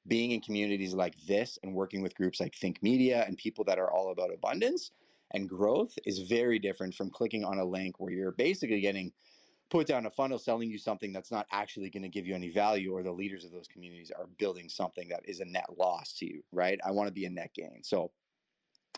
being 0.06 0.32
in 0.32 0.42
communities 0.42 0.94
like 0.94 1.16
this 1.26 1.58
and 1.64 1.74
working 1.74 2.02
with 2.02 2.16
groups 2.16 2.42
like 2.42 2.54
Think 2.54 2.84
Media 2.84 3.24
and 3.26 3.38
people 3.38 3.64
that 3.64 3.80
are 3.80 3.90
all 3.90 4.12
about 4.12 4.34
abundance 4.34 4.92
and 5.32 5.48
growth 5.48 5.98
is 6.06 6.20
very 6.20 6.60
different 6.60 6.94
from 6.94 7.10
clicking 7.10 7.46
on 7.46 7.60
a 7.60 7.66
link 7.66 8.02
where 8.02 8.12
you're 8.12 8.32
basically 8.34 8.82
getting 8.82 9.14
put 9.70 9.88
down 9.88 10.06
a 10.06 10.12
funnel 10.12 10.38
selling 10.38 10.70
you 10.70 10.78
something 10.78 11.12
that's 11.12 11.32
not 11.32 11.48
actually 11.52 11.90
going 11.90 12.04
to 12.04 12.10
give 12.10 12.28
you 12.28 12.36
any 12.36 12.50
value 12.50 12.94
or 12.94 13.04
the 13.04 13.12
leaders 13.12 13.44
of 13.44 13.52
those 13.52 13.68
communities 13.68 14.12
are 14.16 14.28
building 14.38 14.70
something 14.70 15.10
that 15.10 15.22
is 15.26 15.40
a 15.40 15.46
net 15.46 15.66
loss 15.78 16.14
to 16.14 16.26
you 16.26 16.44
right? 16.52 16.80
I 16.86 16.92
want 16.92 17.08
to 17.08 17.14
be 17.14 17.26
a 17.26 17.30
net 17.30 17.52
gain. 17.54 17.82
So 17.84 18.12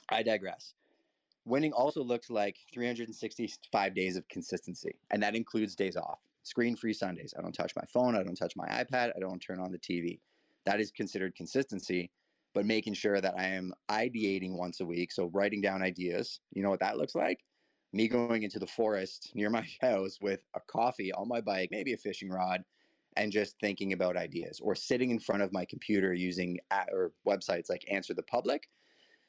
i 0.10 0.22
digress. 0.22 0.74
Winning 1.46 1.74
also 1.74 2.04
looks 2.04 2.30
like 2.30 2.58
365 2.74 3.96
days 3.96 4.18
of 4.18 4.28
consistency 4.28 4.96
and 5.12 5.22
that 5.24 5.36
includes 5.36 5.76
days 5.76 5.96
off. 5.96 6.20
Screen 6.44 6.76
free 6.76 6.94
sundays. 6.94 7.34
I 7.38 7.42
don't 7.42 7.54
touch 7.54 7.74
my 7.76 7.86
phone 7.92 8.16
i 8.16 8.24
don't 8.24 8.36
touch 8.36 8.56
my 8.56 8.68
ipad 8.68 9.12
i 9.16 9.20
don't 9.20 9.40
turn 9.40 9.60
on 9.60 9.72
the 9.72 9.80
tv 9.80 10.20
that 10.66 10.80
is 10.80 10.92
considered 10.92 11.36
consistency 11.36 12.12
but 12.54 12.66
making 12.66 12.94
sure 12.94 13.22
that 13.22 13.36
i 13.38 13.46
am 13.46 13.74
ideating 13.90 14.58
once 14.58 14.80
a 14.80 14.86
week 14.86 15.12
so 15.12 15.30
writing 15.34 15.62
down 15.62 15.82
ideas 15.82 16.40
you 16.54 16.64
know 16.64 16.70
what 16.70 16.80
that 16.80 16.98
looks 16.98 17.16
like 17.16 17.40
me 17.96 18.10
going 18.10 18.44
into 18.44 18.60
the 18.60 18.68
forest 18.68 19.32
near 19.36 19.50
my 19.50 19.66
house 19.82 20.20
with 20.22 20.42
a 20.54 20.60
coffee 20.68 21.14
on 21.14 21.30
my 21.30 21.40
bike, 21.40 21.70
maybe 21.72 21.94
a 21.94 21.98
fishing 21.98 22.30
rod, 22.30 22.64
and 23.16 23.32
just 23.32 23.56
thinking 23.62 23.94
about 23.94 24.18
ideas, 24.18 24.60
or 24.62 24.76
sitting 24.76 25.10
in 25.10 25.20
front 25.20 25.42
of 25.42 25.54
my 25.54 25.64
computer 25.64 26.14
using 26.14 26.60
or 26.92 27.14
websites 27.26 27.70
like 27.70 27.86
Answer 27.90 28.14
the 28.14 28.24
Public 28.24 28.68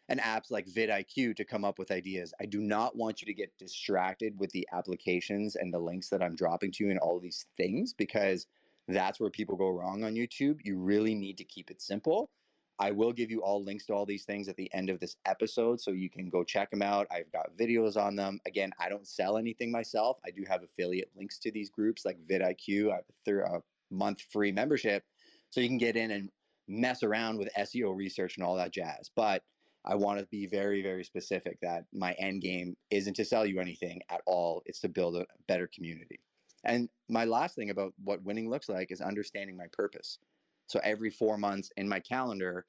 and 0.09 0.21
apps 0.21 0.51
like 0.51 0.67
vidIQ 0.67 1.37
to 1.37 1.45
come 1.45 1.65
up 1.65 1.79
with 1.79 1.93
ideas. 1.93 2.35
I 2.41 2.47
do 2.47 2.61
not 2.61 2.97
want 2.97 3.23
you 3.23 3.27
to 3.27 3.35
get 3.35 3.57
distracted 3.57 4.39
with 4.39 4.51
the 4.51 4.67
applications 4.73 5.55
and 5.55 5.73
the 5.73 5.79
links 5.79 6.09
that 6.09 6.23
I'm 6.23 6.35
dropping 6.35 6.73
to 6.73 6.85
you 6.85 6.91
and 6.91 6.99
all 6.99 7.21
these 7.21 7.47
things 7.57 7.93
because 7.93 8.47
that's 8.89 9.21
where 9.21 9.31
people 9.31 9.57
go 9.57 9.71
wrong 9.71 10.03
on 10.03 10.15
YouTube. 10.15 10.59
You 10.65 10.79
really 10.79 11.15
need 11.15 11.39
to 11.39 11.45
keep 11.45 11.71
it 11.71 11.81
simple 11.81 12.31
I 12.79 12.91
will 12.91 13.13
give 13.13 13.31
you 13.31 13.43
all 13.43 13.65
links 13.65 13.87
to 13.87 13.95
all 13.95 14.05
these 14.05 14.25
things 14.25 14.49
at 14.49 14.57
the 14.57 14.73
end 14.75 14.91
of 14.91 15.01
this 15.01 15.17
episode 15.25 15.81
so 15.81 15.93
you 15.93 16.11
can 16.11 16.29
go 16.29 16.45
check 16.45 16.71
them 16.71 16.83
out. 16.83 17.07
I've 17.11 17.33
got 17.33 17.57
videos 17.59 17.97
on 17.97 18.17
them. 18.17 18.39
Again, 18.47 18.73
I 18.79 18.89
don't 18.89 19.07
sell 19.07 19.39
anything 19.39 19.73
myself. 19.73 20.19
I 20.27 20.31
do 20.31 20.45
have 20.49 20.63
affiliate 20.63 21.11
links 21.17 21.39
to 21.39 21.51
these 21.51 21.71
groups 21.71 22.05
like 22.05 22.19
vidIQ. 22.29 22.93
A, 22.93 23.33
a 23.33 23.63
month 23.91 24.21
free 24.33 24.53
membership 24.53 25.05
so 25.51 25.61
you 25.61 25.69
can 25.69 25.79
get 25.79 25.97
in 25.97 26.11
and 26.11 26.31
mess 26.69 27.03
around 27.03 27.39
with 27.39 27.49
SEO 27.59 27.97
research 27.97 28.37
and 28.37 28.45
all 28.45 28.57
that 28.57 28.73
jazz. 28.73 29.11
But 29.15 29.43
I 29.85 29.95
want 29.95 30.19
to 30.19 30.27
be 30.27 30.47
very, 30.47 30.83
very 30.83 31.05
specific 31.05 31.59
that 31.63 31.85
my 31.93 32.13
end 32.15 32.43
game 32.43 32.77
isn't 32.91 33.15
to 33.15 33.25
sell 33.25 33.47
you 33.47 33.61
anything 33.61 34.01
at 34.11 34.21
all. 34.27 34.63
It's 34.67 34.81
to 34.81 34.89
build 34.89 35.17
a 35.17 35.27
better 35.47 35.69
community. 35.73 36.19
And 36.65 36.89
my 37.09 37.25
last 37.25 37.55
thing 37.55 37.71
about 37.71 37.95
what 38.03 38.25
winning 38.25 38.51
looks 38.51 38.69
like 38.69 38.91
is 38.91 39.01
understanding 39.01 39.57
my 39.57 39.67
purpose. 39.73 40.19
So 40.67 40.81
every 40.83 41.11
four 41.11 41.39
months 41.39 41.71
in 41.77 41.89
my 41.89 42.01
calendar, 42.01 42.67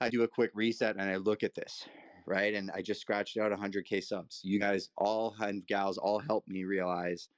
I 0.00 0.10
do 0.10 0.22
a 0.22 0.28
quick 0.28 0.50
reset 0.54 0.96
and 0.96 1.08
I 1.08 1.16
look 1.16 1.42
at 1.42 1.54
this, 1.54 1.86
right? 2.26 2.54
And 2.54 2.70
I 2.72 2.82
just 2.82 3.00
scratched 3.00 3.36
out 3.36 3.52
100K 3.52 4.02
subs. 4.02 4.40
You 4.44 4.58
guys, 4.58 4.90
all 4.96 5.34
and 5.40 5.66
gals, 5.66 5.98
all 5.98 6.18
help 6.18 6.46
me 6.46 6.64
realize 6.64 7.28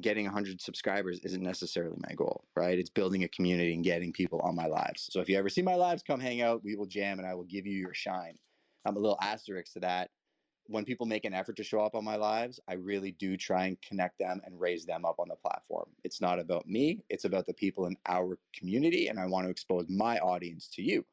getting 0.00 0.26
100 0.26 0.60
subscribers 0.60 1.18
isn't 1.20 1.42
necessarily 1.42 1.96
my 2.08 2.14
goal, 2.14 2.44
right? 2.54 2.78
It's 2.78 2.90
building 2.90 3.24
a 3.24 3.28
community 3.28 3.74
and 3.74 3.82
getting 3.82 4.12
people 4.12 4.40
on 4.40 4.54
my 4.54 4.66
lives. 4.66 5.08
So 5.10 5.20
if 5.20 5.28
you 5.28 5.36
ever 5.36 5.48
see 5.48 5.62
my 5.62 5.74
lives, 5.74 6.02
come 6.02 6.20
hang 6.20 6.40
out. 6.40 6.62
We 6.62 6.76
will 6.76 6.86
jam 6.86 7.18
and 7.18 7.26
I 7.26 7.34
will 7.34 7.44
give 7.44 7.66
you 7.66 7.76
your 7.76 7.94
shine. 7.94 8.36
I'm 8.84 8.96
a 8.96 9.00
little 9.00 9.18
asterisk 9.20 9.72
to 9.72 9.80
that 9.80 10.10
when 10.68 10.84
people 10.84 11.06
make 11.06 11.24
an 11.24 11.32
effort 11.32 11.56
to 11.56 11.64
show 11.64 11.80
up 11.80 11.94
on 11.94 12.04
my 12.04 12.16
lives, 12.16 12.60
I 12.68 12.74
really 12.74 13.12
do 13.12 13.36
try 13.36 13.66
and 13.66 13.80
connect 13.80 14.18
them 14.18 14.40
and 14.44 14.60
raise 14.60 14.84
them 14.84 15.04
up 15.06 15.18
on 15.18 15.28
the 15.28 15.36
platform. 15.36 15.88
It's 16.04 16.20
not 16.20 16.38
about 16.38 16.68
me, 16.68 17.00
it's 17.08 17.24
about 17.24 17.46
the 17.46 17.54
people 17.54 17.86
in 17.86 17.96
our 18.06 18.38
community, 18.54 19.08
and 19.08 19.18
I 19.18 19.26
want 19.26 19.46
to 19.46 19.50
expose 19.50 19.86
my 19.88 20.18
audience 20.18 20.68
to 20.74 20.82
you. 20.82 21.04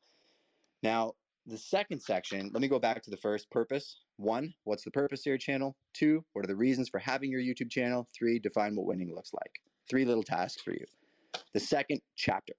Now, 0.83 1.13
the 1.45 1.57
second 1.57 2.01
section, 2.01 2.51
let 2.53 2.62
me 2.62 2.67
go 2.67 2.79
back 2.79 3.01
to 3.03 3.09
the 3.09 3.17
first 3.17 3.50
purpose. 3.50 4.01
One, 4.17 4.53
what's 4.65 4.83
the 4.83 4.91
purpose 4.91 5.21
of 5.21 5.27
your 5.27 5.38
channel? 5.38 5.75
Two, 5.93 6.25
what 6.33 6.43
are 6.43 6.47
the 6.47 6.55
reasons 6.55 6.89
for 6.89 7.00
having 7.00 7.31
your 7.31 7.41
YouTube 7.41 7.71
channel? 7.71 8.09
Three, 8.17 8.39
define 8.39 8.75
what 8.75 8.85
winning 8.85 9.15
looks 9.15 9.33
like. 9.33 9.51
Three 9.89 10.03
little 10.03 10.24
tasks 10.24 10.62
for 10.62 10.71
you. 10.71 10.85
The 11.53 11.59
second 11.59 12.01
chapter 12.15 12.53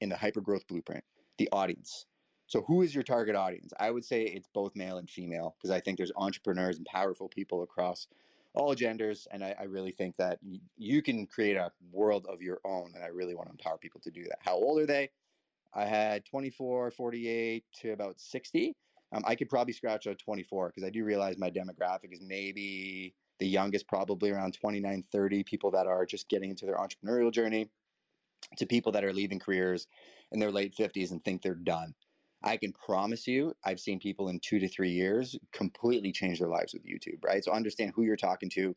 in 0.00 0.08
the 0.08 0.16
hypergrowth 0.16 0.66
blueprint, 0.68 1.04
the 1.36 1.48
audience. 1.52 2.06
So, 2.48 2.62
who 2.62 2.80
is 2.80 2.94
your 2.94 3.04
target 3.04 3.36
audience? 3.36 3.74
I 3.78 3.90
would 3.90 4.06
say 4.06 4.22
it's 4.22 4.48
both 4.54 4.74
male 4.74 4.96
and 4.96 5.08
female 5.08 5.54
because 5.58 5.70
I 5.70 5.80
think 5.80 5.98
there's 5.98 6.12
entrepreneurs 6.16 6.78
and 6.78 6.86
powerful 6.86 7.28
people 7.28 7.62
across 7.62 8.08
all 8.54 8.74
genders. 8.74 9.28
And 9.30 9.44
I, 9.44 9.54
I 9.60 9.64
really 9.64 9.92
think 9.92 10.16
that 10.16 10.38
you 10.78 11.02
can 11.02 11.26
create 11.26 11.56
a 11.56 11.70
world 11.92 12.26
of 12.26 12.40
your 12.40 12.58
own. 12.64 12.92
And 12.94 13.04
I 13.04 13.08
really 13.08 13.34
want 13.34 13.48
to 13.48 13.52
empower 13.52 13.76
people 13.76 14.00
to 14.00 14.10
do 14.10 14.24
that. 14.24 14.38
How 14.40 14.54
old 14.54 14.80
are 14.80 14.86
they? 14.86 15.10
I 15.74 15.84
had 15.84 16.24
24, 16.24 16.90
48 16.90 17.64
to 17.82 17.92
about 17.92 18.18
60. 18.18 18.74
Um, 19.12 19.22
I 19.26 19.34
could 19.34 19.50
probably 19.50 19.74
scratch 19.74 20.06
out 20.06 20.18
24 20.18 20.68
because 20.68 20.84
I 20.84 20.90
do 20.90 21.04
realize 21.04 21.36
my 21.36 21.50
demographic 21.50 22.12
is 22.12 22.22
maybe 22.22 23.14
the 23.40 23.46
youngest, 23.46 23.86
probably 23.88 24.30
around 24.30 24.54
29, 24.54 25.04
30 25.12 25.44
people 25.44 25.70
that 25.72 25.86
are 25.86 26.06
just 26.06 26.30
getting 26.30 26.48
into 26.48 26.64
their 26.64 26.76
entrepreneurial 26.76 27.30
journey 27.30 27.68
to 28.56 28.64
people 28.64 28.92
that 28.92 29.04
are 29.04 29.12
leaving 29.12 29.38
careers 29.38 29.86
in 30.32 30.40
their 30.40 30.50
late 30.50 30.74
50s 30.74 31.10
and 31.10 31.22
think 31.22 31.42
they're 31.42 31.54
done. 31.54 31.94
I 32.42 32.56
can 32.56 32.72
promise 32.72 33.26
you, 33.26 33.54
I've 33.64 33.80
seen 33.80 33.98
people 33.98 34.28
in 34.28 34.40
two 34.40 34.58
to 34.60 34.68
three 34.68 34.90
years 34.92 35.36
completely 35.52 36.12
change 36.12 36.38
their 36.38 36.48
lives 36.48 36.72
with 36.72 36.84
YouTube, 36.84 37.24
right? 37.24 37.42
So 37.44 37.52
understand 37.52 37.92
who 37.94 38.04
you're 38.04 38.16
talking 38.16 38.48
to. 38.50 38.76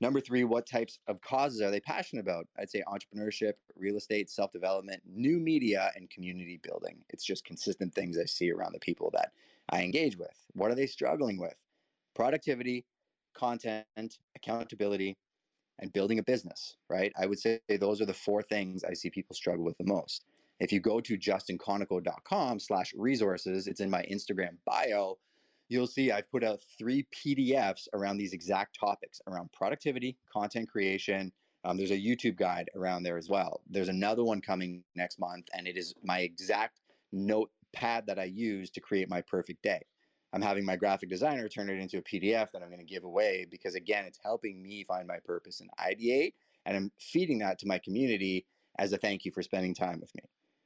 Number 0.00 0.20
three, 0.20 0.44
what 0.44 0.66
types 0.66 0.98
of 1.06 1.20
causes 1.20 1.60
are 1.60 1.70
they 1.70 1.80
passionate 1.80 2.22
about? 2.22 2.48
I'd 2.58 2.70
say 2.70 2.82
entrepreneurship, 2.88 3.54
real 3.76 3.96
estate, 3.96 4.30
self 4.30 4.52
development, 4.52 5.02
new 5.06 5.38
media, 5.38 5.92
and 5.94 6.10
community 6.10 6.60
building. 6.62 7.04
It's 7.10 7.24
just 7.24 7.44
consistent 7.44 7.94
things 7.94 8.18
I 8.18 8.24
see 8.24 8.50
around 8.50 8.72
the 8.74 8.80
people 8.80 9.10
that 9.12 9.32
I 9.68 9.82
engage 9.82 10.16
with. 10.18 10.44
What 10.54 10.70
are 10.70 10.74
they 10.74 10.86
struggling 10.86 11.38
with? 11.38 11.54
Productivity, 12.14 12.84
content, 13.34 13.86
accountability, 14.36 15.18
and 15.78 15.92
building 15.92 16.18
a 16.18 16.22
business, 16.22 16.76
right? 16.88 17.12
I 17.16 17.26
would 17.26 17.38
say 17.38 17.60
those 17.68 18.00
are 18.00 18.06
the 18.06 18.14
four 18.14 18.42
things 18.42 18.84
I 18.84 18.94
see 18.94 19.10
people 19.10 19.34
struggle 19.34 19.64
with 19.64 19.78
the 19.78 19.84
most. 19.86 20.24
If 20.62 20.70
you 20.70 20.78
go 20.78 21.00
to 21.00 21.18
justinconoco.com 21.18 22.60
slash 22.60 22.94
resources, 22.96 23.66
it's 23.66 23.80
in 23.80 23.90
my 23.90 24.04
Instagram 24.08 24.58
bio, 24.64 25.18
you'll 25.68 25.88
see 25.88 26.12
I've 26.12 26.30
put 26.30 26.44
out 26.44 26.60
three 26.78 27.04
PDFs 27.12 27.88
around 27.94 28.18
these 28.18 28.32
exact 28.32 28.78
topics 28.78 29.20
around 29.26 29.50
productivity, 29.52 30.16
content 30.32 30.70
creation. 30.70 31.32
Um, 31.64 31.76
there's 31.76 31.90
a 31.90 31.98
YouTube 31.98 32.36
guide 32.36 32.70
around 32.76 33.02
there 33.02 33.18
as 33.18 33.28
well. 33.28 33.62
There's 33.68 33.88
another 33.88 34.22
one 34.22 34.40
coming 34.40 34.84
next 34.94 35.18
month, 35.18 35.48
and 35.52 35.66
it 35.66 35.76
is 35.76 35.94
my 36.04 36.20
exact 36.20 36.78
notepad 37.10 38.06
that 38.06 38.20
I 38.20 38.24
use 38.24 38.70
to 38.70 38.80
create 38.80 39.10
my 39.10 39.20
perfect 39.20 39.64
day. 39.64 39.80
I'm 40.32 40.42
having 40.42 40.64
my 40.64 40.76
graphic 40.76 41.08
designer 41.08 41.48
turn 41.48 41.70
it 41.70 41.80
into 41.80 41.98
a 41.98 42.02
PDF 42.02 42.52
that 42.52 42.62
I'm 42.62 42.68
going 42.68 42.78
to 42.78 42.84
give 42.84 43.02
away 43.02 43.48
because, 43.50 43.74
again, 43.74 44.04
it's 44.04 44.20
helping 44.22 44.62
me 44.62 44.84
find 44.84 45.08
my 45.08 45.18
purpose 45.24 45.60
and 45.60 45.70
ideate. 45.80 46.34
And 46.64 46.76
I'm 46.76 46.92
feeding 47.00 47.38
that 47.40 47.58
to 47.58 47.66
my 47.66 47.80
community 47.80 48.46
as 48.78 48.92
a 48.92 48.96
thank 48.96 49.24
you 49.24 49.32
for 49.32 49.42
spending 49.42 49.74
time 49.74 49.98
with 50.00 50.14
me. 50.14 50.22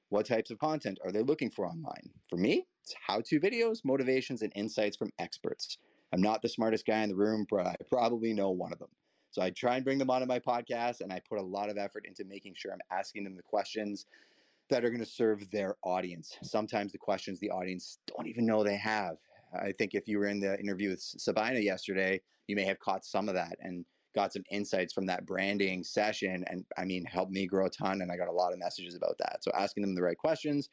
What 0.08 0.26
types 0.26 0.50
of 0.50 0.58
content 0.58 0.98
are 1.04 1.10
they 1.10 1.22
looking 1.22 1.50
for 1.50 1.66
online? 1.66 2.10
For 2.30 2.36
me, 2.36 2.66
it's 2.82 2.94
how 3.06 3.20
to 3.26 3.40
videos, 3.40 3.84
motivations, 3.84 4.42
and 4.42 4.52
insights 4.54 4.96
from 4.96 5.10
experts. 5.18 5.78
I'm 6.12 6.22
not 6.22 6.42
the 6.42 6.48
smartest 6.48 6.86
guy 6.86 7.02
in 7.02 7.08
the 7.08 7.16
room, 7.16 7.46
but 7.50 7.66
I 7.66 7.74
probably 7.90 8.32
know 8.32 8.50
one 8.50 8.72
of 8.72 8.78
them. 8.78 8.90
So 9.32 9.42
I 9.42 9.50
try 9.50 9.76
and 9.76 9.84
bring 9.84 9.98
them 9.98 10.10
onto 10.10 10.26
my 10.26 10.38
podcast, 10.38 11.00
and 11.00 11.12
I 11.12 11.20
put 11.28 11.40
a 11.40 11.42
lot 11.42 11.68
of 11.68 11.76
effort 11.76 12.04
into 12.06 12.24
making 12.24 12.54
sure 12.56 12.72
I'm 12.72 12.78
asking 12.96 13.24
them 13.24 13.34
the 13.34 13.42
questions 13.42 14.06
that 14.70 14.84
are 14.84 14.90
going 14.90 15.00
to 15.00 15.06
serve 15.06 15.50
their 15.50 15.76
audience. 15.82 16.36
Sometimes 16.42 16.92
the 16.92 16.98
questions 16.98 17.40
the 17.40 17.50
audience 17.50 17.98
don't 18.06 18.28
even 18.28 18.46
know 18.46 18.62
they 18.62 18.76
have. 18.76 19.16
I 19.60 19.72
think 19.72 19.94
if 19.94 20.06
you 20.06 20.18
were 20.18 20.26
in 20.26 20.40
the 20.40 20.58
interview 20.58 20.90
with 20.90 21.00
Sabina 21.00 21.58
yesterday, 21.58 22.20
you 22.46 22.56
may 22.56 22.64
have 22.64 22.78
caught 22.78 23.04
some 23.04 23.28
of 23.28 23.34
that 23.34 23.56
and 23.60 23.84
got 24.16 24.32
some 24.32 24.42
insights 24.50 24.92
from 24.92 25.06
that 25.06 25.26
branding 25.26 25.84
session. 25.84 26.44
And 26.48 26.64
I 26.76 26.84
mean, 26.84 27.04
helped 27.04 27.30
me 27.30 27.46
grow 27.46 27.66
a 27.66 27.70
ton. 27.70 28.02
And 28.02 28.10
I 28.10 28.16
got 28.16 28.28
a 28.28 28.32
lot 28.32 28.52
of 28.52 28.58
messages 28.58 28.96
about 28.96 29.16
that. 29.20 29.44
So 29.44 29.52
asking 29.54 29.82
them 29.82 29.94
the 29.94 30.02
right 30.02 30.18
questions. 30.18 30.68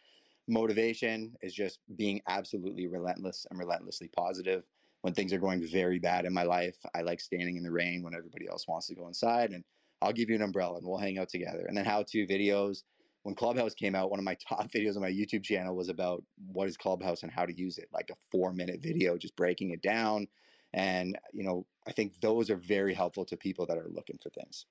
Motivation 0.47 1.35
is 1.41 1.53
just 1.53 1.79
being 1.95 2.21
absolutely 2.27 2.87
relentless 2.87 3.45
and 3.51 3.59
relentlessly 3.59 4.09
positive. 4.15 4.63
When 5.01 5.13
things 5.13 5.33
are 5.33 5.37
going 5.37 5.65
very 5.67 5.99
bad 5.99 6.25
in 6.25 6.33
my 6.33 6.43
life, 6.43 6.77
I 6.95 7.01
like 7.01 7.19
standing 7.19 7.57
in 7.57 7.63
the 7.63 7.71
rain 7.71 8.01
when 8.01 8.15
everybody 8.15 8.47
else 8.49 8.67
wants 8.67 8.87
to 8.87 8.95
go 8.95 9.07
inside. 9.07 9.51
And 9.51 9.63
I'll 10.01 10.13
give 10.13 10.29
you 10.29 10.35
an 10.35 10.41
umbrella 10.41 10.77
and 10.77 10.87
we'll 10.87 10.97
hang 10.97 11.19
out 11.19 11.29
together. 11.29 11.65
And 11.67 11.77
then 11.77 11.85
how 11.85 12.03
to 12.03 12.25
videos 12.25 12.83
when 13.23 13.35
Clubhouse 13.35 13.73
came 13.73 13.95
out, 13.95 14.09
one 14.09 14.19
of 14.19 14.25
my 14.25 14.37
top 14.49 14.71
videos 14.71 14.95
on 14.95 15.01
my 15.01 15.11
YouTube 15.11 15.43
channel 15.43 15.75
was 15.75 15.89
about 15.89 16.23
what 16.51 16.67
is 16.67 16.77
Clubhouse 16.77 17.23
and 17.23 17.31
how 17.31 17.45
to 17.45 17.53
use 17.57 17.77
it, 17.77 17.89
like 17.91 18.09
a 18.11 18.15
four 18.31 18.53
minute 18.53 18.81
video, 18.81 19.17
just 19.17 19.35
breaking 19.35 19.71
it 19.71 19.81
down. 19.81 20.27
And, 20.73 21.17
you 21.33 21.43
know, 21.43 21.65
I 21.87 21.91
think 21.91 22.19
those 22.21 22.49
are 22.49 22.55
very 22.55 22.93
helpful 22.93 23.25
to 23.25 23.37
people 23.37 23.65
that 23.67 23.77
are 23.77 23.89
looking 23.89 24.17
for 24.21 24.29
things. 24.29 24.65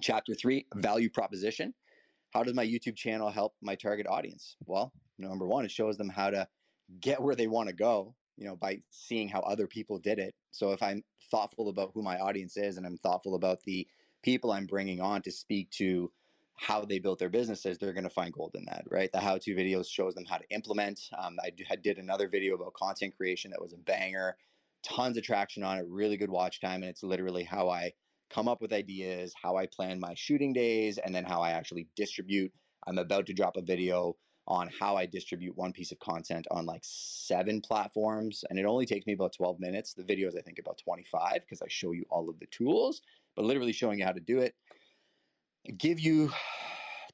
Chapter 0.00 0.34
three 0.34 0.66
value 0.74 1.10
proposition. 1.10 1.74
How 2.30 2.42
does 2.42 2.54
my 2.54 2.66
YouTube 2.66 2.96
channel 2.96 3.30
help 3.30 3.54
my 3.60 3.74
target 3.74 4.06
audience? 4.06 4.56
Well, 4.66 4.92
number 5.18 5.46
one, 5.46 5.64
it 5.64 5.70
shows 5.70 5.98
them 5.98 6.08
how 6.08 6.30
to 6.30 6.48
get 7.00 7.20
where 7.20 7.34
they 7.34 7.46
want 7.46 7.68
to 7.68 7.74
go, 7.74 8.14
you 8.38 8.46
know, 8.46 8.56
by 8.56 8.80
seeing 8.90 9.28
how 9.28 9.40
other 9.40 9.66
people 9.66 9.98
did 9.98 10.18
it. 10.18 10.34
So 10.50 10.72
if 10.72 10.82
I'm 10.82 11.04
thoughtful 11.30 11.68
about 11.68 11.92
who 11.94 12.02
my 12.02 12.18
audience 12.18 12.56
is 12.56 12.78
and 12.78 12.86
I'm 12.86 12.96
thoughtful 12.96 13.34
about 13.34 13.62
the 13.64 13.86
people 14.22 14.50
I'm 14.50 14.66
bringing 14.66 15.00
on 15.00 15.22
to 15.22 15.30
speak 15.30 15.70
to 15.72 16.10
how 16.56 16.84
they 16.84 16.98
built 16.98 17.18
their 17.18 17.28
businesses, 17.28 17.78
they're 17.78 17.92
going 17.92 18.04
to 18.04 18.10
find 18.10 18.32
gold 18.32 18.52
in 18.54 18.64
that, 18.66 18.84
right? 18.90 19.10
The 19.12 19.20
how-to 19.20 19.54
videos 19.54 19.88
shows 19.90 20.14
them 20.14 20.24
how 20.24 20.36
to 20.36 20.48
implement. 20.50 21.00
Um, 21.18 21.38
I 21.44 21.76
did 21.76 21.98
another 21.98 22.28
video 22.28 22.54
about 22.54 22.74
content 22.74 23.16
creation 23.16 23.50
that 23.50 23.60
was 23.60 23.72
a 23.72 23.78
banger, 23.78 24.36
tons 24.82 25.16
of 25.16 25.22
traction 25.22 25.62
on 25.62 25.78
it, 25.78 25.86
really 25.88 26.16
good 26.16 26.30
watch 26.30 26.60
time, 26.60 26.82
and 26.82 26.90
it's 26.90 27.02
literally 27.02 27.44
how 27.44 27.68
I 27.68 27.92
come 28.30 28.48
up 28.48 28.60
with 28.60 28.72
ideas, 28.72 29.32
how 29.40 29.56
I 29.56 29.66
plan 29.66 30.00
my 30.00 30.14
shooting 30.14 30.52
days, 30.52 30.98
and 30.98 31.14
then 31.14 31.24
how 31.24 31.40
I 31.40 31.50
actually 31.50 31.88
distribute. 31.96 32.52
I'm 32.86 32.98
about 32.98 33.26
to 33.26 33.34
drop 33.34 33.56
a 33.56 33.62
video 33.62 34.16
on 34.48 34.68
how 34.80 34.96
I 34.96 35.06
distribute 35.06 35.56
one 35.56 35.72
piece 35.72 35.92
of 35.92 36.00
content 36.00 36.46
on 36.50 36.66
like 36.66 36.80
seven 36.82 37.60
platforms, 37.60 38.44
and 38.48 38.58
it 38.58 38.64
only 38.64 38.86
takes 38.86 39.06
me 39.06 39.12
about 39.12 39.34
12 39.34 39.60
minutes. 39.60 39.94
The 39.94 40.04
video 40.04 40.28
is, 40.28 40.34
I 40.34 40.40
think, 40.40 40.58
about 40.58 40.78
25 40.82 41.40
because 41.40 41.62
I 41.62 41.68
show 41.68 41.92
you 41.92 42.04
all 42.10 42.28
of 42.28 42.38
the 42.40 42.46
tools, 42.46 43.02
but 43.36 43.44
literally 43.44 43.72
showing 43.72 44.00
you 44.00 44.04
how 44.04 44.12
to 44.12 44.20
do 44.20 44.40
it 44.40 44.54
give 45.78 46.00
you 46.00 46.30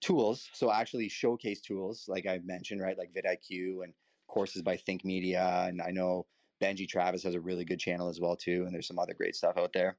tools. 0.01 0.49
So 0.53 0.73
actually 0.73 1.09
showcase 1.09 1.61
tools, 1.61 2.05
like 2.09 2.27
I 2.27 2.41
mentioned, 2.45 2.81
right? 2.81 2.97
Like 2.97 3.13
vidIQ 3.13 3.85
and 3.85 3.93
courses 4.29 4.63
by 4.63 4.77
Think 4.77 5.05
Media. 5.05 5.67
And 5.69 5.81
I 5.83 5.91
know 5.91 6.27
Benji 6.63 6.89
Travis 6.89 7.23
has 7.23 7.35
a 7.35 7.41
really 7.41 7.65
good 7.65 7.79
channel 7.81 8.09
as 8.09 8.21
well 8.21 8.37
too. 8.37 8.65
And 8.65 8.75
there's 8.75 8.87
some 8.87 8.99
other 8.99 9.15
great 9.15 9.37
stuff 9.37 9.57
out 9.57 9.73
there. 9.73 9.97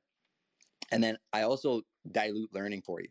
And 0.91 1.03
then 1.03 1.17
I 1.33 1.43
also 1.43 1.81
dilute 2.11 2.53
learning 2.53 2.81
for 2.81 3.01
you. 3.01 3.09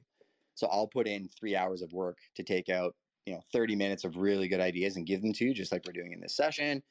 So 0.55 0.67
I'll 0.69 0.89
put 0.89 1.07
in 1.07 1.29
three 1.39 1.55
hours 1.55 1.83
of 1.83 1.93
work 1.93 2.19
to 2.35 2.43
take 2.43 2.69
out, 2.69 2.95
you 3.27 3.35
know, 3.35 3.41
30 3.53 3.77
minutes 3.77 4.05
of 4.05 4.17
really 4.17 4.49
good 4.49 4.61
ideas 4.61 4.97
and 4.97 5.07
give 5.07 5.23
them 5.23 5.33
to 5.35 5.45
you, 5.45 5.55
just 5.55 5.71
like 5.71 5.85
we're 5.87 5.93
doing 5.93 6.13
in 6.13 6.21
this 6.21 6.37
session 6.37 6.83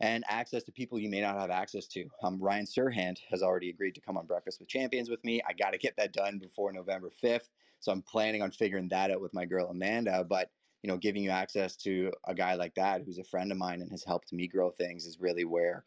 and 0.00 0.24
access 0.28 0.62
to 0.64 0.72
people 0.72 0.98
you 0.98 1.10
may 1.10 1.20
not 1.20 1.38
have 1.38 1.50
access 1.50 1.86
to. 1.88 2.04
Um, 2.22 2.38
Ryan 2.40 2.66
Serhant 2.66 3.18
has 3.30 3.42
already 3.42 3.70
agreed 3.70 3.94
to 3.96 4.00
come 4.00 4.16
on 4.16 4.26
Breakfast 4.26 4.60
with 4.60 4.68
Champions 4.68 5.10
with 5.10 5.22
me. 5.24 5.42
I 5.48 5.52
got 5.52 5.72
to 5.72 5.78
get 5.78 5.96
that 5.96 6.12
done 6.12 6.38
before 6.38 6.72
November 6.72 7.10
5th. 7.22 7.48
So 7.80 7.92
I'm 7.92 8.02
planning 8.02 8.42
on 8.42 8.50
figuring 8.50 8.88
that 8.88 9.10
out 9.10 9.20
with 9.20 9.34
my 9.34 9.44
girl 9.44 9.68
Amanda. 9.68 10.24
But 10.28 10.50
you 10.82 10.88
know, 10.88 10.96
giving 10.96 11.22
you 11.22 11.30
access 11.30 11.76
to 11.76 12.12
a 12.26 12.34
guy 12.34 12.54
like 12.54 12.74
that 12.74 13.02
who's 13.04 13.18
a 13.18 13.24
friend 13.24 13.50
of 13.50 13.58
mine 13.58 13.80
and 13.80 13.90
has 13.90 14.04
helped 14.04 14.32
me 14.32 14.46
grow 14.46 14.70
things 14.70 15.06
is 15.06 15.18
really 15.20 15.44
where 15.44 15.84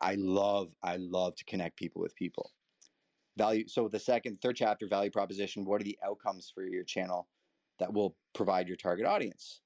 I 0.00 0.14
love. 0.14 0.70
I 0.82 0.96
love 0.96 1.34
to 1.36 1.44
connect 1.44 1.76
people 1.76 2.00
with 2.00 2.14
people. 2.14 2.52
Value. 3.36 3.66
So 3.66 3.88
the 3.88 3.98
second, 3.98 4.40
third 4.40 4.56
chapter, 4.56 4.86
value 4.86 5.10
proposition. 5.10 5.64
What 5.64 5.80
are 5.80 5.84
the 5.84 5.98
outcomes 6.04 6.52
for 6.54 6.64
your 6.64 6.84
channel 6.84 7.28
that 7.78 7.92
will 7.92 8.14
provide 8.34 8.68
your 8.68 8.76
target 8.76 9.06
audience? 9.06 9.60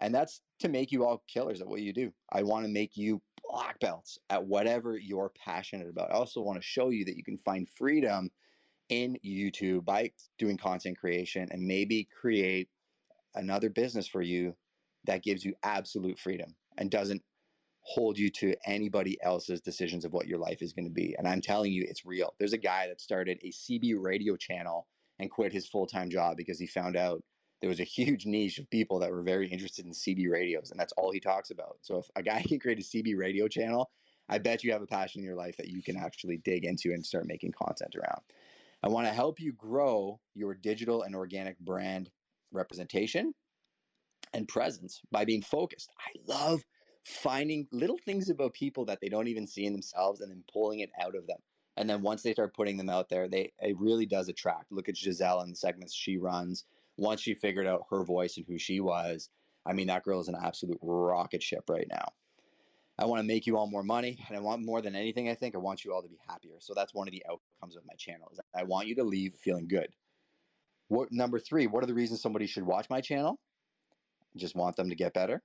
And 0.00 0.14
that's 0.14 0.40
to 0.60 0.68
make 0.68 0.92
you 0.92 1.04
all 1.04 1.22
killers 1.28 1.60
at 1.60 1.68
what 1.68 1.80
you 1.80 1.92
do. 1.92 2.12
I 2.32 2.42
want 2.42 2.66
to 2.66 2.72
make 2.72 2.96
you 2.96 3.22
black 3.50 3.78
belts 3.80 4.18
at 4.30 4.44
whatever 4.44 4.98
you're 4.98 5.32
passionate 5.42 5.88
about. 5.88 6.10
I 6.10 6.14
also 6.14 6.40
want 6.40 6.60
to 6.60 6.66
show 6.66 6.90
you 6.90 7.04
that 7.04 7.16
you 7.16 7.24
can 7.24 7.38
find 7.38 7.68
freedom 7.68 8.30
in 8.88 9.18
YouTube 9.24 9.84
by 9.84 10.10
doing 10.38 10.56
content 10.56 10.98
creation 10.98 11.48
and 11.50 11.62
maybe 11.62 12.08
create 12.20 12.68
another 13.36 13.70
business 13.70 14.06
for 14.06 14.22
you 14.22 14.54
that 15.04 15.22
gives 15.22 15.44
you 15.44 15.54
absolute 15.62 16.18
freedom 16.18 16.54
and 16.78 16.90
doesn't 16.90 17.22
hold 17.82 18.18
you 18.18 18.28
to 18.28 18.54
anybody 18.66 19.16
else's 19.22 19.60
decisions 19.60 20.04
of 20.04 20.12
what 20.12 20.26
your 20.26 20.38
life 20.38 20.60
is 20.60 20.72
going 20.72 20.84
to 20.84 20.90
be. 20.90 21.14
And 21.16 21.28
I'm 21.28 21.40
telling 21.40 21.72
you, 21.72 21.86
it's 21.88 22.04
real. 22.04 22.34
There's 22.38 22.52
a 22.52 22.58
guy 22.58 22.88
that 22.88 23.00
started 23.00 23.38
a 23.42 23.52
CB 23.52 23.94
radio 23.98 24.36
channel 24.36 24.88
and 25.20 25.30
quit 25.30 25.52
his 25.52 25.68
full 25.68 25.86
time 25.86 26.10
job 26.10 26.36
because 26.36 26.58
he 26.58 26.66
found 26.66 26.96
out 26.96 27.22
there 27.60 27.70
was 27.70 27.80
a 27.80 27.84
huge 27.84 28.26
niche 28.26 28.58
of 28.58 28.68
people 28.70 28.98
that 28.98 29.10
were 29.10 29.22
very 29.22 29.48
interested 29.48 29.86
in 29.86 29.92
CB 29.92 30.28
radios, 30.30 30.70
and 30.70 30.78
that's 30.78 30.92
all 30.96 31.12
he 31.12 31.20
talks 31.20 31.50
about. 31.50 31.78
So 31.82 31.98
if 31.98 32.06
a 32.16 32.22
guy 32.22 32.42
can 32.48 32.58
create 32.58 32.80
a 32.80 32.82
CB 32.82 33.16
radio 33.16 33.48
channel, 33.48 33.90
I 34.28 34.38
bet 34.38 34.64
you 34.64 34.72
have 34.72 34.82
a 34.82 34.86
passion 34.86 35.20
in 35.20 35.24
your 35.24 35.36
life 35.36 35.56
that 35.56 35.68
you 35.68 35.82
can 35.82 35.96
actually 35.96 36.38
dig 36.38 36.64
into 36.64 36.92
and 36.92 37.06
start 37.06 37.26
making 37.28 37.52
content 37.52 37.94
around. 37.94 38.20
I 38.82 38.88
want 38.88 39.06
to 39.06 39.12
help 39.12 39.40
you 39.40 39.52
grow 39.52 40.20
your 40.34 40.54
digital 40.54 41.02
and 41.02 41.14
organic 41.14 41.58
brand 41.60 42.10
representation 42.56 43.32
and 44.32 44.48
presence 44.48 45.00
by 45.10 45.24
being 45.24 45.42
focused. 45.42 45.90
I 45.98 46.18
love 46.26 46.62
finding 47.04 47.68
little 47.70 47.98
things 48.04 48.30
about 48.30 48.52
people 48.52 48.84
that 48.86 48.98
they 49.00 49.08
don't 49.08 49.28
even 49.28 49.46
see 49.46 49.64
in 49.64 49.72
themselves 49.72 50.20
and 50.20 50.30
then 50.30 50.42
pulling 50.52 50.80
it 50.80 50.90
out 51.00 51.14
of 51.14 51.26
them. 51.26 51.38
And 51.76 51.88
then 51.88 52.02
once 52.02 52.22
they 52.22 52.32
start 52.32 52.54
putting 52.54 52.76
them 52.76 52.88
out 52.88 53.08
there, 53.08 53.28
they 53.28 53.52
it 53.60 53.78
really 53.78 54.06
does 54.06 54.28
attract. 54.28 54.72
Look 54.72 54.88
at 54.88 54.96
Giselle 54.96 55.40
and 55.40 55.52
the 55.52 55.56
segments 55.56 55.94
she 55.94 56.16
runs 56.16 56.64
once 56.96 57.20
she 57.20 57.34
figured 57.34 57.66
out 57.66 57.86
her 57.90 58.02
voice 58.04 58.36
and 58.36 58.46
who 58.46 58.58
she 58.58 58.80
was, 58.80 59.28
I 59.66 59.72
mean, 59.72 59.88
that 59.88 60.04
girl 60.04 60.20
is 60.20 60.28
an 60.28 60.36
absolute 60.42 60.78
rocket 60.80 61.42
ship 61.42 61.64
right 61.68 61.86
now. 61.90 62.06
I 62.98 63.04
want 63.04 63.20
to 63.20 63.26
make 63.26 63.46
you 63.46 63.58
all 63.58 63.66
more 63.66 63.82
money, 63.82 64.18
and 64.26 64.36
I 64.36 64.40
want 64.40 64.64
more 64.64 64.80
than 64.80 64.96
anything. 64.96 65.28
I 65.28 65.34
think 65.34 65.54
I 65.54 65.58
want 65.58 65.84
you 65.84 65.92
all 65.92 66.02
to 66.02 66.08
be 66.08 66.18
happier. 66.26 66.56
So 66.60 66.72
that's 66.74 66.94
one 66.94 67.06
of 67.06 67.12
the 67.12 67.22
outcomes 67.30 67.76
of 67.76 67.84
my 67.86 67.94
channel. 67.96 68.28
Is 68.32 68.40
I 68.54 68.62
want 68.62 68.86
you 68.86 68.94
to 68.94 69.04
leave 69.04 69.34
feeling 69.34 69.68
good. 69.68 69.88
What 70.88 71.10
number 71.12 71.38
three? 71.38 71.66
What 71.66 71.82
are 71.82 71.86
the 71.86 71.94
reasons 71.94 72.22
somebody 72.22 72.46
should 72.46 72.64
watch 72.64 72.88
my 72.90 73.00
channel? 73.00 73.38
Just 74.36 74.54
want 74.54 74.76
them 74.76 74.88
to 74.88 74.94
get 74.94 75.14
better. 75.14 75.42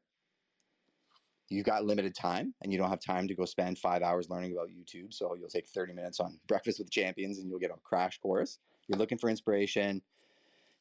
You've 1.49 1.65
got 1.65 1.83
limited 1.83 2.15
time, 2.15 2.53
and 2.61 2.71
you 2.71 2.77
don't 2.77 2.89
have 2.89 3.01
time 3.01 3.27
to 3.27 3.35
go 3.35 3.45
spend 3.45 3.77
five 3.77 4.01
hours 4.01 4.29
learning 4.29 4.53
about 4.53 4.69
YouTube. 4.69 5.13
So 5.13 5.35
you'll 5.35 5.49
take 5.49 5.67
30 5.67 5.93
minutes 5.93 6.19
on 6.19 6.39
Breakfast 6.47 6.79
with 6.79 6.89
Champions, 6.89 7.39
and 7.39 7.49
you'll 7.49 7.59
get 7.59 7.71
a 7.71 7.79
crash 7.83 8.19
course. 8.19 8.59
You're 8.87 8.97
looking 8.97 9.17
for 9.17 9.29
inspiration 9.29 10.01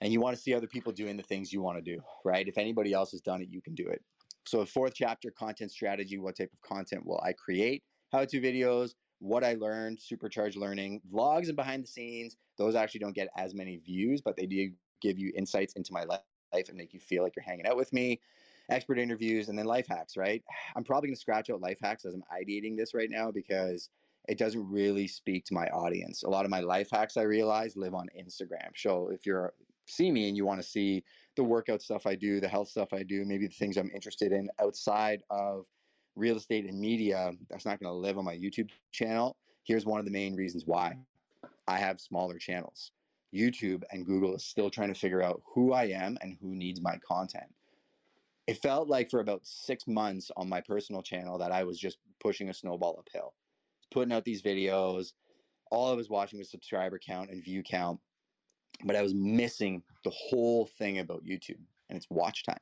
and 0.00 0.12
you 0.12 0.20
want 0.20 0.36
to 0.36 0.42
see 0.42 0.54
other 0.54 0.66
people 0.66 0.92
doing 0.92 1.16
the 1.16 1.22
things 1.22 1.52
you 1.52 1.60
want 1.60 1.82
to 1.82 1.82
do, 1.82 2.02
right? 2.24 2.46
If 2.46 2.58
anybody 2.58 2.92
else 2.92 3.10
has 3.12 3.20
done 3.20 3.42
it, 3.42 3.48
you 3.50 3.60
can 3.60 3.74
do 3.74 3.86
it. 3.86 4.02
So, 4.46 4.64
fourth 4.64 4.94
chapter 4.94 5.30
content 5.30 5.70
strategy 5.70 6.18
what 6.18 6.36
type 6.36 6.50
of 6.52 6.60
content 6.62 7.04
will 7.04 7.20
I 7.22 7.32
create? 7.32 7.82
How 8.10 8.24
to 8.24 8.40
videos, 8.40 8.94
what 9.20 9.44
I 9.44 9.54
learned, 9.54 10.00
supercharged 10.00 10.56
learning, 10.56 11.00
vlogs 11.12 11.46
and 11.46 11.56
behind 11.56 11.84
the 11.84 11.88
scenes. 11.88 12.36
Those 12.58 12.74
actually 12.74 13.00
don't 13.00 13.14
get 13.14 13.28
as 13.36 13.54
many 13.54 13.76
views, 13.76 14.20
but 14.20 14.36
they 14.36 14.46
do 14.46 14.70
give 15.00 15.18
you 15.18 15.32
insights 15.36 15.74
into 15.74 15.92
my 15.92 16.04
life 16.04 16.20
and 16.52 16.76
make 16.76 16.92
you 16.92 17.00
feel 17.00 17.22
like 17.22 17.36
you're 17.36 17.44
hanging 17.44 17.66
out 17.66 17.76
with 17.76 17.92
me. 17.92 18.20
Expert 18.70 18.98
interviews 18.98 19.48
and 19.48 19.58
then 19.58 19.66
life 19.66 19.86
hacks, 19.88 20.16
right? 20.16 20.42
I'm 20.76 20.84
probably 20.84 21.08
going 21.08 21.16
to 21.16 21.20
scratch 21.20 21.50
out 21.50 21.60
life 21.60 21.78
hacks 21.82 22.04
as 22.04 22.14
I'm 22.14 22.24
ideating 22.32 22.76
this 22.76 22.94
right 22.94 23.10
now 23.10 23.30
because 23.30 23.90
it 24.28 24.38
doesn't 24.38 24.70
really 24.70 25.06
speak 25.06 25.44
to 25.46 25.54
my 25.54 25.66
audience. 25.68 26.22
A 26.22 26.28
lot 26.28 26.44
of 26.44 26.50
my 26.50 26.60
life 26.60 26.88
hacks 26.90 27.16
I 27.16 27.22
realize 27.22 27.76
live 27.76 27.94
on 27.94 28.08
Instagram. 28.18 28.70
So 28.76 29.10
if 29.12 29.26
you're 29.26 29.52
see 29.86 30.10
me 30.10 30.28
and 30.28 30.36
you 30.36 30.46
want 30.46 30.62
to 30.62 30.66
see 30.66 31.02
the 31.36 31.42
workout 31.42 31.82
stuff 31.82 32.06
I 32.06 32.14
do, 32.14 32.40
the 32.40 32.48
health 32.48 32.68
stuff 32.68 32.92
I 32.92 33.02
do, 33.02 33.24
maybe 33.24 33.46
the 33.46 33.54
things 33.54 33.76
I'm 33.76 33.90
interested 33.94 34.32
in 34.32 34.48
outside 34.60 35.22
of 35.30 35.66
real 36.20 36.36
estate 36.36 36.66
and 36.66 36.78
media, 36.78 37.32
that's 37.48 37.64
not 37.64 37.80
going 37.80 37.90
to 37.90 37.96
live 37.98 38.18
on 38.18 38.24
my 38.24 38.36
YouTube 38.36 38.68
channel. 38.92 39.36
Here's 39.64 39.86
one 39.86 39.98
of 39.98 40.04
the 40.04 40.12
main 40.12 40.36
reasons 40.36 40.64
why 40.66 40.96
I 41.66 41.78
have 41.78 42.00
smaller 42.00 42.38
channels. 42.38 42.92
YouTube 43.34 43.82
and 43.90 44.04
Google 44.06 44.34
is 44.34 44.44
still 44.44 44.70
trying 44.70 44.92
to 44.92 44.98
figure 44.98 45.22
out 45.22 45.42
who 45.54 45.72
I 45.72 45.84
am 45.84 46.18
and 46.20 46.36
who 46.40 46.54
needs 46.54 46.80
my 46.80 46.98
content. 47.06 47.46
It 48.46 48.58
felt 48.58 48.88
like 48.88 49.10
for 49.10 49.20
about 49.20 49.40
six 49.44 49.86
months 49.86 50.30
on 50.36 50.48
my 50.48 50.60
personal 50.60 51.02
channel 51.02 51.38
that 51.38 51.52
I 51.52 51.64
was 51.64 51.78
just 51.78 51.98
pushing 52.20 52.48
a 52.48 52.54
snowball 52.54 53.02
uphill, 53.06 53.32
putting 53.90 54.12
out 54.12 54.24
these 54.24 54.42
videos. 54.42 55.12
All 55.70 55.90
I 55.90 55.94
was 55.94 56.10
watching 56.10 56.38
was 56.38 56.50
subscriber 56.50 56.98
count 56.98 57.30
and 57.30 57.42
view 57.42 57.62
count, 57.62 58.00
but 58.84 58.96
I 58.96 59.02
was 59.02 59.14
missing 59.14 59.82
the 60.04 60.10
whole 60.10 60.66
thing 60.66 60.98
about 60.98 61.24
YouTube 61.24 61.60
and 61.88 61.96
its 61.96 62.08
watch 62.10 62.44
time. 62.44 62.58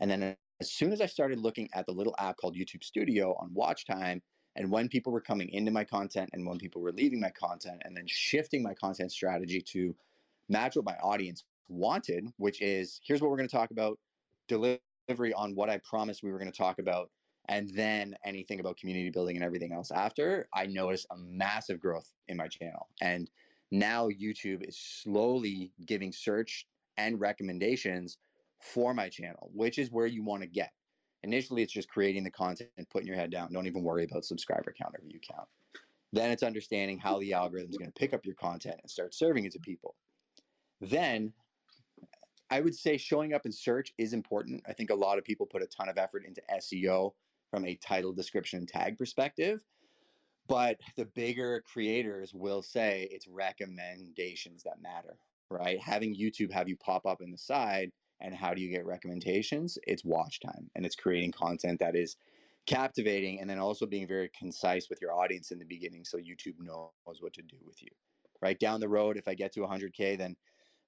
And 0.00 0.10
then 0.10 0.34
as 0.62 0.70
soon 0.70 0.92
as 0.92 1.00
I 1.00 1.06
started 1.06 1.40
looking 1.40 1.68
at 1.74 1.86
the 1.86 1.92
little 1.92 2.14
app 2.18 2.36
called 2.36 2.54
YouTube 2.54 2.84
Studio 2.84 3.34
on 3.40 3.52
watch 3.52 3.84
time, 3.84 4.22
and 4.54 4.70
when 4.70 4.88
people 4.88 5.12
were 5.12 5.20
coming 5.20 5.48
into 5.48 5.72
my 5.72 5.82
content 5.82 6.30
and 6.32 6.46
when 6.46 6.56
people 6.56 6.80
were 6.80 6.92
leaving 6.92 7.18
my 7.18 7.30
content, 7.30 7.82
and 7.84 7.96
then 7.96 8.04
shifting 8.06 8.62
my 8.62 8.72
content 8.72 9.10
strategy 9.10 9.60
to 9.60 9.92
match 10.48 10.76
what 10.76 10.84
my 10.84 10.94
audience 11.02 11.42
wanted, 11.68 12.28
which 12.36 12.62
is 12.62 13.00
here's 13.04 13.20
what 13.20 13.28
we're 13.28 13.36
going 13.38 13.48
to 13.48 13.56
talk 13.56 13.72
about, 13.72 13.98
delivery 14.46 15.34
on 15.34 15.56
what 15.56 15.68
I 15.68 15.78
promised 15.78 16.22
we 16.22 16.30
were 16.30 16.38
going 16.38 16.52
to 16.52 16.56
talk 16.56 16.78
about, 16.78 17.10
and 17.48 17.68
then 17.70 18.14
anything 18.24 18.60
about 18.60 18.76
community 18.76 19.10
building 19.10 19.34
and 19.34 19.44
everything 19.44 19.72
else 19.72 19.90
after, 19.90 20.46
I 20.54 20.66
noticed 20.66 21.08
a 21.10 21.16
massive 21.16 21.80
growth 21.80 22.08
in 22.28 22.36
my 22.36 22.46
channel. 22.46 22.86
And 23.00 23.28
now 23.72 24.08
YouTube 24.10 24.62
is 24.68 24.78
slowly 24.78 25.72
giving 25.86 26.12
search 26.12 26.68
and 26.98 27.18
recommendations 27.18 28.18
for 28.62 28.94
my 28.94 29.08
channel, 29.08 29.50
which 29.52 29.78
is 29.78 29.90
where 29.90 30.06
you 30.06 30.22
want 30.22 30.42
to 30.42 30.48
get. 30.48 30.72
Initially, 31.24 31.62
it's 31.62 31.72
just 31.72 31.88
creating 31.88 32.24
the 32.24 32.30
content 32.30 32.70
and 32.78 32.88
putting 32.88 33.06
your 33.06 33.16
head 33.16 33.30
down. 33.30 33.52
Don't 33.52 33.66
even 33.66 33.82
worry 33.82 34.04
about 34.04 34.24
subscriber 34.24 34.72
count 34.76 34.94
or 34.94 35.04
view 35.04 35.20
count. 35.20 35.48
Then 36.12 36.30
it's 36.30 36.42
understanding 36.42 36.98
how 36.98 37.18
the 37.20 37.32
algorithm 37.32 37.70
is 37.70 37.78
going 37.78 37.90
to 37.90 37.98
pick 37.98 38.12
up 38.12 38.24
your 38.24 38.34
content 38.34 38.76
and 38.80 38.90
start 38.90 39.14
serving 39.14 39.44
it 39.44 39.52
to 39.52 39.60
people. 39.60 39.94
Then 40.80 41.32
I 42.50 42.60
would 42.60 42.74
say 42.74 42.96
showing 42.96 43.32
up 43.32 43.46
in 43.46 43.52
search 43.52 43.92
is 43.98 44.12
important. 44.12 44.62
I 44.68 44.72
think 44.72 44.90
a 44.90 44.94
lot 44.94 45.16
of 45.16 45.24
people 45.24 45.46
put 45.46 45.62
a 45.62 45.66
ton 45.66 45.88
of 45.88 45.96
effort 45.96 46.24
into 46.26 46.42
SEO 46.54 47.12
from 47.50 47.64
a 47.64 47.76
title, 47.76 48.12
description, 48.12 48.58
and 48.58 48.68
tag 48.68 48.98
perspective. 48.98 49.62
But 50.48 50.78
the 50.96 51.06
bigger 51.06 51.62
creators 51.72 52.34
will 52.34 52.62
say 52.62 53.08
it's 53.10 53.28
recommendations 53.28 54.64
that 54.64 54.82
matter, 54.82 55.16
right? 55.50 55.80
Having 55.80 56.16
YouTube 56.16 56.52
have 56.52 56.68
you 56.68 56.76
pop 56.76 57.06
up 57.06 57.22
in 57.22 57.30
the 57.30 57.38
side 57.38 57.90
and 58.22 58.34
how 58.34 58.54
do 58.54 58.60
you 58.60 58.70
get 58.70 58.86
recommendations? 58.86 59.78
It's 59.86 60.04
watch 60.04 60.40
time 60.40 60.70
and 60.74 60.86
it's 60.86 60.96
creating 60.96 61.32
content 61.32 61.80
that 61.80 61.96
is 61.96 62.16
captivating 62.66 63.40
and 63.40 63.50
then 63.50 63.58
also 63.58 63.86
being 63.86 64.06
very 64.06 64.30
concise 64.38 64.88
with 64.88 65.00
your 65.02 65.12
audience 65.12 65.50
in 65.50 65.58
the 65.58 65.64
beginning 65.64 66.04
so 66.04 66.18
YouTube 66.18 66.54
knows 66.60 66.90
what 67.20 67.32
to 67.34 67.42
do 67.42 67.56
with 67.66 67.82
you. 67.82 67.88
Right 68.40 68.58
down 68.58 68.80
the 68.80 68.88
road, 68.88 69.16
if 69.16 69.28
I 69.28 69.34
get 69.34 69.52
to 69.54 69.60
100K, 69.60 70.16
then 70.16 70.36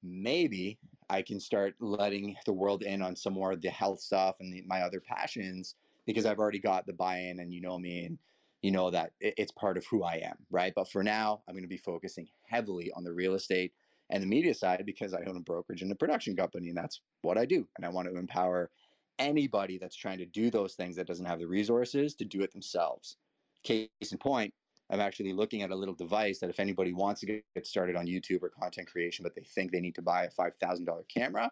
maybe 0.02 0.78
I 1.10 1.22
can 1.22 1.40
start 1.40 1.74
letting 1.80 2.36
the 2.46 2.52
world 2.52 2.82
in 2.82 3.02
on 3.02 3.16
some 3.16 3.32
more 3.32 3.52
of 3.52 3.62
the 3.62 3.70
health 3.70 4.00
stuff 4.00 4.36
and 4.40 4.52
the, 4.52 4.62
my 4.66 4.82
other 4.82 5.00
passions 5.00 5.74
because 6.06 6.26
I've 6.26 6.38
already 6.38 6.58
got 6.58 6.86
the 6.86 6.92
buy 6.92 7.18
in 7.18 7.40
and 7.40 7.52
you 7.52 7.60
know 7.60 7.78
me 7.78 8.04
and 8.04 8.18
you 8.62 8.70
know 8.70 8.90
that 8.90 9.12
it's 9.20 9.52
part 9.52 9.76
of 9.76 9.84
who 9.86 10.04
I 10.04 10.14
am. 10.24 10.36
Right. 10.50 10.72
But 10.74 10.90
for 10.90 11.02
now, 11.02 11.42
I'm 11.46 11.54
going 11.54 11.64
to 11.64 11.68
be 11.68 11.76
focusing 11.76 12.28
heavily 12.46 12.90
on 12.96 13.04
the 13.04 13.12
real 13.12 13.34
estate 13.34 13.72
and 14.10 14.22
the 14.22 14.26
media 14.26 14.54
side 14.54 14.84
because 14.86 15.14
I 15.14 15.22
own 15.26 15.36
a 15.36 15.40
brokerage 15.40 15.82
and 15.82 15.90
a 15.90 15.96
production 15.96 16.36
company, 16.36 16.68
and 16.68 16.76
that's 16.76 17.00
what 17.22 17.38
I 17.38 17.46
do. 17.46 17.66
And 17.76 17.86
I 17.86 17.88
want 17.88 18.08
to 18.08 18.16
empower 18.16 18.70
anybody 19.18 19.78
that's 19.78 19.96
trying 19.96 20.18
to 20.18 20.26
do 20.26 20.50
those 20.50 20.74
things 20.74 20.96
that 20.96 21.06
doesn't 21.06 21.24
have 21.24 21.38
the 21.38 21.46
resources 21.46 22.14
to 22.16 22.24
do 22.24 22.42
it 22.42 22.52
themselves. 22.52 23.16
Case 23.62 23.88
in 24.10 24.18
point, 24.18 24.52
I'm 24.90 25.00
actually 25.00 25.32
looking 25.32 25.62
at 25.62 25.70
a 25.70 25.74
little 25.74 25.94
device 25.94 26.38
that 26.40 26.50
if 26.50 26.60
anybody 26.60 26.92
wants 26.92 27.20
to 27.20 27.26
get 27.26 27.66
started 27.66 27.96
on 27.96 28.06
YouTube 28.06 28.42
or 28.42 28.50
content 28.50 28.88
creation, 28.90 29.22
but 29.22 29.34
they 29.34 29.42
think 29.42 29.72
they 29.72 29.80
need 29.80 29.94
to 29.94 30.02
buy 30.02 30.24
a 30.24 30.30
$5,000 30.30 30.86
camera, 31.08 31.50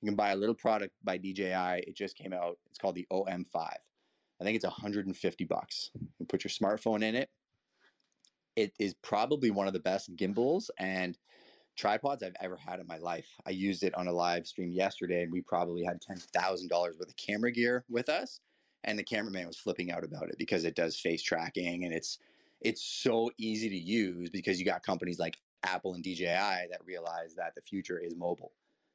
you 0.00 0.08
can 0.08 0.16
buy 0.16 0.30
a 0.30 0.36
little 0.36 0.54
product 0.54 0.94
by 1.04 1.18
DJI. 1.18 1.84
It 1.86 1.94
just 1.94 2.16
came 2.16 2.32
out. 2.32 2.58
It's 2.70 2.78
called 2.78 2.94
the 2.94 3.06
OM5. 3.12 3.44
I 3.54 4.44
think 4.44 4.56
it's 4.56 4.64
150 4.64 5.44
bucks. 5.44 5.90
You 6.18 6.26
put 6.26 6.42
your 6.42 6.50
smartphone 6.50 7.02
in 7.02 7.14
it. 7.14 7.28
It 8.56 8.72
is 8.78 8.94
probably 9.02 9.50
one 9.50 9.66
of 9.66 9.74
the 9.74 9.80
best 9.80 10.16
gimbals 10.16 10.70
and 10.78 11.18
tripods 11.76 12.22
I've 12.22 12.36
ever 12.40 12.56
had 12.56 12.80
in 12.80 12.86
my 12.86 12.98
life. 12.98 13.26
I 13.46 13.50
used 13.50 13.82
it 13.82 13.94
on 13.94 14.06
a 14.06 14.12
live 14.12 14.46
stream 14.46 14.70
yesterday, 14.72 15.22
and 15.22 15.32
we 15.32 15.40
probably 15.42 15.84
had 15.84 16.00
ten 16.00 16.16
thousand 16.16 16.68
dollars 16.68 16.96
worth 16.98 17.08
of 17.08 17.16
camera 17.16 17.52
gear 17.52 17.84
with 17.88 18.08
us. 18.08 18.40
And 18.84 18.98
the 18.98 19.04
cameraman 19.04 19.46
was 19.46 19.58
flipping 19.58 19.90
out 19.90 20.04
about 20.04 20.30
it 20.30 20.36
because 20.38 20.64
it 20.64 20.74
does 20.74 20.98
face 20.98 21.22
tracking 21.22 21.84
and 21.84 21.92
it's 21.92 22.18
it's 22.60 22.82
so 22.82 23.30
easy 23.38 23.68
to 23.68 23.76
use 23.76 24.30
because 24.30 24.58
you 24.58 24.66
got 24.66 24.82
companies 24.82 25.18
like 25.18 25.38
Apple 25.62 25.94
and 25.94 26.04
DJI 26.04 26.24
that 26.24 26.80
realize 26.84 27.34
that 27.36 27.54
the 27.54 27.62
future 27.62 27.98
is 27.98 28.16
mobile, 28.16 28.52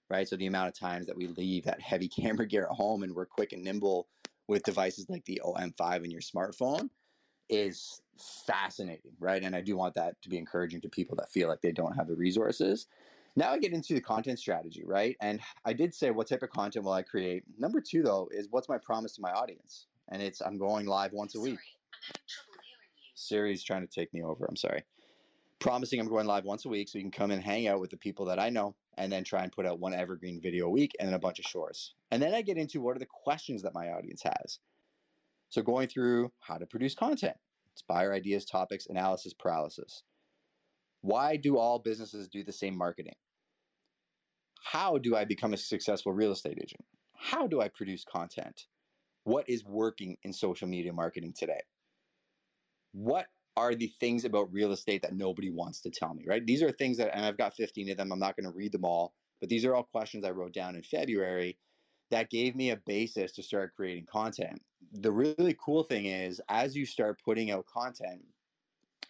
right? 0.09 0.27
So 0.27 0.35
the 0.35 0.47
amount 0.47 0.69
of 0.69 0.79
times 0.79 1.07
that 1.07 1.17
we 1.17 1.27
leave 1.27 1.65
that 1.65 1.81
heavy 1.81 2.07
camera 2.21 2.47
gear 2.47 2.67
at 2.69 2.75
home 2.75 3.03
and 3.03 3.13
we're 3.13 3.25
quick 3.25 3.53
and 3.53 3.63
nimble 3.63 4.07
with 4.47 4.63
devices 4.63 5.09
like 5.09 5.25
the 5.25 5.41
OM5 5.43 6.03
in 6.03 6.11
your 6.11 6.21
smartphone 6.21 6.89
is 7.49 8.01
fascinating, 8.17 9.11
right? 9.19 9.43
And 9.43 9.55
I 9.55 9.61
do 9.61 9.75
want 9.75 9.95
that 9.95 10.21
to 10.21 10.29
be 10.29 10.37
encouraging 10.37 10.81
to 10.81 10.89
people 10.89 11.15
that 11.17 11.31
feel 11.31 11.47
like 11.47 11.61
they 11.61 11.71
don't 11.71 11.95
have 11.95 12.07
the 12.07 12.15
resources. 12.15 12.87
Now 13.35 13.51
I 13.51 13.59
get 13.59 13.73
into 13.73 13.93
the 13.93 14.01
content 14.01 14.39
strategy, 14.39 14.83
right? 14.85 15.17
And 15.21 15.41
I 15.65 15.73
did 15.73 15.93
say 15.93 16.11
what 16.11 16.27
type 16.27 16.43
of 16.43 16.49
content 16.49 16.85
will 16.85 16.93
I 16.93 17.01
create. 17.01 17.43
Number 17.57 17.81
two, 17.81 18.01
though, 18.01 18.29
is 18.31 18.47
what's 18.49 18.69
my 18.69 18.77
promise 18.77 19.15
to 19.15 19.21
my 19.21 19.31
audience? 19.31 19.87
And 20.09 20.21
it's 20.21 20.41
I'm 20.41 20.57
going 20.57 20.85
live 20.85 21.11
once 21.11 21.35
a 21.35 21.41
week. 21.41 21.59
Siri's 23.15 23.63
trying 23.63 23.85
to 23.85 23.93
take 23.93 24.13
me 24.13 24.23
over. 24.23 24.45
I'm 24.45 24.55
sorry. 24.55 24.83
Promising 25.59 25.99
I'm 25.99 26.07
going 26.07 26.27
live 26.27 26.45
once 26.45 26.65
a 26.65 26.69
week 26.69 26.87
so 26.89 26.97
you 26.97 27.03
can 27.03 27.11
come 27.11 27.31
and 27.31 27.43
hang 27.43 27.67
out 27.67 27.79
with 27.79 27.89
the 27.89 27.97
people 27.97 28.25
that 28.25 28.39
I 28.39 28.49
know 28.49 28.75
and 28.97 29.11
then 29.11 29.23
try 29.23 29.43
and 29.43 29.51
put 29.51 29.65
out 29.65 29.79
one 29.79 29.93
evergreen 29.93 30.39
video 30.39 30.67
a 30.67 30.69
week 30.69 30.91
and 30.99 31.07
then 31.07 31.15
a 31.15 31.19
bunch 31.19 31.39
of 31.39 31.45
shorts. 31.45 31.93
And 32.11 32.21
then 32.21 32.33
I 32.33 32.41
get 32.41 32.57
into 32.57 32.81
what 32.81 32.95
are 32.95 32.99
the 32.99 33.05
questions 33.05 33.61
that 33.63 33.73
my 33.73 33.89
audience 33.89 34.21
has. 34.23 34.59
So 35.49 35.61
going 35.61 35.87
through 35.87 36.31
how 36.39 36.57
to 36.57 36.65
produce 36.65 36.95
content, 36.95 37.35
inspire 37.75 38.13
ideas, 38.13 38.45
topics, 38.45 38.87
analysis, 38.87 39.33
paralysis. 39.37 40.03
Why 41.01 41.35
do 41.35 41.57
all 41.57 41.79
businesses 41.79 42.27
do 42.27 42.43
the 42.43 42.53
same 42.53 42.77
marketing? 42.77 43.15
How 44.63 44.97
do 44.97 45.15
I 45.15 45.25
become 45.25 45.53
a 45.53 45.57
successful 45.57 46.13
real 46.13 46.31
estate 46.31 46.57
agent? 46.57 46.85
How 47.15 47.47
do 47.47 47.61
I 47.61 47.67
produce 47.67 48.03
content? 48.03 48.63
What 49.23 49.49
is 49.49 49.63
working 49.65 50.17
in 50.23 50.33
social 50.33 50.67
media 50.67 50.93
marketing 50.93 51.33
today? 51.37 51.61
What 52.93 53.27
are 53.57 53.75
the 53.75 53.91
things 53.99 54.25
about 54.25 54.51
real 54.51 54.71
estate 54.71 55.01
that 55.01 55.15
nobody 55.15 55.49
wants 55.49 55.81
to 55.81 55.89
tell 55.89 56.13
me, 56.13 56.25
right? 56.27 56.45
These 56.45 56.61
are 56.61 56.71
things 56.71 56.97
that, 56.97 57.15
and 57.15 57.25
I've 57.25 57.37
got 57.37 57.55
15 57.55 57.91
of 57.91 57.97
them. 57.97 58.11
I'm 58.11 58.19
not 58.19 58.35
going 58.35 58.49
to 58.49 58.55
read 58.55 58.71
them 58.71 58.85
all, 58.85 59.13
but 59.39 59.49
these 59.49 59.65
are 59.65 59.75
all 59.75 59.87
questions 59.91 60.25
I 60.25 60.31
wrote 60.31 60.53
down 60.53 60.75
in 60.75 60.83
February 60.83 61.57
that 62.11 62.29
gave 62.29 62.55
me 62.55 62.69
a 62.69 62.77
basis 62.85 63.33
to 63.33 63.43
start 63.43 63.73
creating 63.75 64.05
content. 64.11 64.61
The 64.93 65.11
really 65.11 65.55
cool 65.63 65.83
thing 65.83 66.05
is, 66.05 66.41
as 66.49 66.75
you 66.75 66.85
start 66.85 67.21
putting 67.23 67.51
out 67.51 67.65
content, 67.65 68.23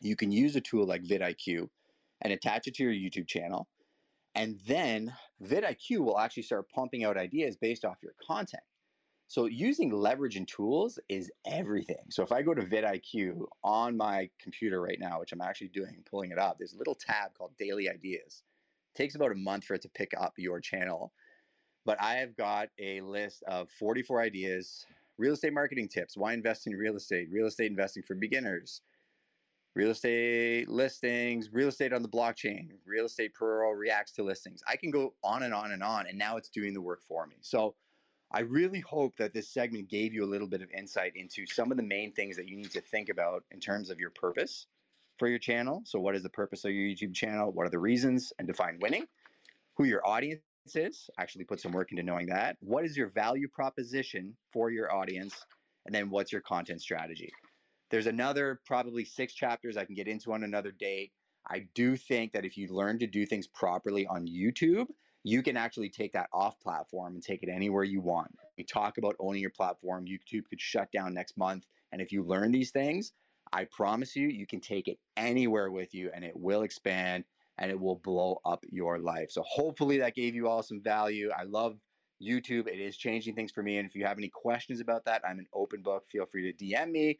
you 0.01 0.15
can 0.15 0.31
use 0.31 0.55
a 0.55 0.61
tool 0.61 0.85
like 0.85 1.03
vidIQ 1.03 1.69
and 2.21 2.33
attach 2.33 2.67
it 2.67 2.75
to 2.75 2.83
your 2.83 2.93
YouTube 2.93 3.27
channel. 3.27 3.67
And 4.35 4.59
then 4.67 5.13
vidIQ 5.43 5.99
will 5.99 6.19
actually 6.19 6.43
start 6.43 6.69
pumping 6.69 7.03
out 7.03 7.17
ideas 7.17 7.55
based 7.55 7.85
off 7.85 7.97
your 8.03 8.13
content. 8.25 8.63
So 9.27 9.45
using 9.45 9.89
leverage 9.89 10.35
and 10.35 10.47
tools 10.47 10.99
is 11.09 11.31
everything. 11.47 12.03
So 12.09 12.21
if 12.21 12.31
I 12.31 12.41
go 12.41 12.53
to 12.53 12.61
vidIQ 12.61 13.45
on 13.63 13.97
my 13.97 14.29
computer 14.39 14.81
right 14.81 14.99
now, 14.99 15.19
which 15.19 15.31
I'm 15.31 15.41
actually 15.41 15.69
doing, 15.69 16.03
pulling 16.09 16.31
it 16.31 16.37
up, 16.37 16.57
there's 16.57 16.73
a 16.73 16.77
little 16.77 16.95
tab 16.95 17.33
called 17.35 17.51
Daily 17.57 17.89
Ideas. 17.89 18.43
It 18.93 18.97
takes 18.97 19.15
about 19.15 19.31
a 19.31 19.35
month 19.35 19.63
for 19.63 19.73
it 19.73 19.81
to 19.81 19.89
pick 19.89 20.13
up 20.19 20.33
your 20.37 20.59
channel 20.59 21.11
but 21.85 22.01
I 22.01 22.15
have 22.15 22.35
got 22.35 22.69
a 22.79 22.99
list 23.01 23.43
of 23.43 23.69
44 23.79 24.19
ideas, 24.19 24.85
real 25.17 25.33
estate 25.33 25.53
marketing 25.53 25.87
tips, 25.87 26.17
why 26.17 26.33
invest 26.33 26.67
in 26.67 26.73
real 26.73 26.95
estate, 26.95 27.27
real 27.31 27.47
estate 27.47 27.71
investing 27.71 28.03
for 28.03 28.15
beginners, 28.15 28.81
real 29.75 29.91
estate 29.91 30.69
listings, 30.69 31.49
real 31.51 31.69
estate 31.69 31.93
on 31.93 32.01
the 32.01 32.09
blockchain, 32.09 32.69
real 32.85 33.05
estate 33.05 33.33
pro 33.33 33.71
reacts 33.71 34.13
to 34.13 34.23
listings. 34.23 34.61
I 34.67 34.75
can 34.75 34.91
go 34.91 35.13
on 35.23 35.43
and 35.43 35.53
on 35.53 35.71
and 35.71 35.83
on, 35.83 36.07
and 36.07 36.17
now 36.17 36.37
it's 36.37 36.49
doing 36.49 36.73
the 36.73 36.81
work 36.81 37.01
for 37.07 37.27
me. 37.27 37.35
So 37.41 37.75
I 38.31 38.41
really 38.41 38.79
hope 38.79 39.15
that 39.17 39.33
this 39.33 39.49
segment 39.49 39.89
gave 39.89 40.13
you 40.13 40.23
a 40.23 40.25
little 40.25 40.47
bit 40.47 40.61
of 40.61 40.69
insight 40.71 41.13
into 41.15 41.45
some 41.45 41.71
of 41.71 41.77
the 41.77 41.83
main 41.83 42.11
things 42.13 42.35
that 42.37 42.47
you 42.47 42.57
need 42.57 42.71
to 42.71 42.81
think 42.81 43.09
about 43.09 43.43
in 43.51 43.59
terms 43.59 43.89
of 43.89 43.99
your 43.99 44.09
purpose 44.09 44.67
for 45.17 45.27
your 45.27 45.39
channel. 45.39 45.81
So, 45.85 45.99
what 45.99 46.15
is 46.15 46.23
the 46.23 46.29
purpose 46.29 46.65
of 46.65 46.71
your 46.71 46.85
YouTube 46.87 47.13
channel? 47.13 47.51
What 47.51 47.67
are 47.67 47.69
the 47.69 47.79
reasons 47.79 48.33
and 48.39 48.47
define 48.47 48.79
winning? 48.81 49.05
Who 49.77 49.85
your 49.85 50.05
audience 50.05 50.41
actually 51.19 51.45
put 51.45 51.59
some 51.59 51.71
work 51.71 51.91
into 51.91 52.03
knowing 52.03 52.27
that. 52.27 52.57
What 52.59 52.85
is 52.85 52.97
your 52.97 53.09
value 53.09 53.47
proposition 53.47 54.35
for 54.51 54.71
your 54.71 54.93
audience? 54.93 55.35
And 55.85 55.93
then 55.93 56.09
what's 56.09 56.31
your 56.31 56.41
content 56.41 56.81
strategy? 56.81 57.29
There's 57.91 58.07
another 58.07 58.59
probably 58.65 59.05
six 59.05 59.33
chapters 59.33 59.77
I 59.77 59.85
can 59.85 59.95
get 59.95 60.07
into 60.07 60.33
on 60.33 60.43
another 60.43 60.71
date. 60.71 61.11
I 61.47 61.67
do 61.75 61.95
think 61.95 62.33
that 62.33 62.45
if 62.45 62.57
you 62.57 62.67
learn 62.69 62.99
to 62.99 63.07
do 63.07 63.25
things 63.25 63.47
properly 63.47 64.07
on 64.07 64.25
YouTube, 64.27 64.87
you 65.23 65.43
can 65.43 65.57
actually 65.57 65.89
take 65.89 66.13
that 66.13 66.29
off 66.33 66.59
platform 66.59 67.13
and 67.13 67.23
take 67.23 67.43
it 67.43 67.49
anywhere 67.49 67.83
you 67.83 68.01
want. 68.01 68.31
We 68.57 68.63
talk 68.63 68.97
about 68.97 69.15
owning 69.19 69.41
your 69.41 69.51
platform. 69.51 70.05
YouTube 70.05 70.45
could 70.49 70.61
shut 70.61 70.91
down 70.91 71.13
next 71.13 71.37
month. 71.37 71.65
And 71.91 72.01
if 72.01 72.11
you 72.11 72.23
learn 72.23 72.51
these 72.51 72.71
things, 72.71 73.11
I 73.53 73.65
promise 73.65 74.15
you, 74.15 74.27
you 74.27 74.47
can 74.47 74.59
take 74.59 74.87
it 74.87 74.97
anywhere 75.15 75.71
with 75.71 75.93
you 75.93 76.09
and 76.13 76.23
it 76.23 76.35
will 76.35 76.63
expand 76.63 77.23
and 77.57 77.71
it 77.71 77.79
will 77.79 77.95
blow 77.95 78.39
up 78.45 78.63
your 78.69 78.99
life. 78.99 79.31
So 79.31 79.43
hopefully 79.45 79.97
that 79.99 80.15
gave 80.15 80.35
you 80.35 80.47
all 80.47 80.63
some 80.63 80.81
value. 80.81 81.29
I 81.37 81.43
love 81.43 81.77
YouTube. 82.21 82.67
It 82.67 82.79
is 82.79 82.97
changing 82.97 83.35
things 83.35 83.51
for 83.51 83.63
me. 83.63 83.77
And 83.77 83.87
if 83.87 83.95
you 83.95 84.05
have 84.05 84.17
any 84.17 84.29
questions 84.29 84.79
about 84.79 85.05
that, 85.05 85.21
I'm 85.27 85.39
an 85.39 85.47
open 85.53 85.81
book. 85.81 86.05
Feel 86.11 86.25
free 86.25 86.51
to 86.51 86.65
DM 86.65 86.91
me. 86.91 87.19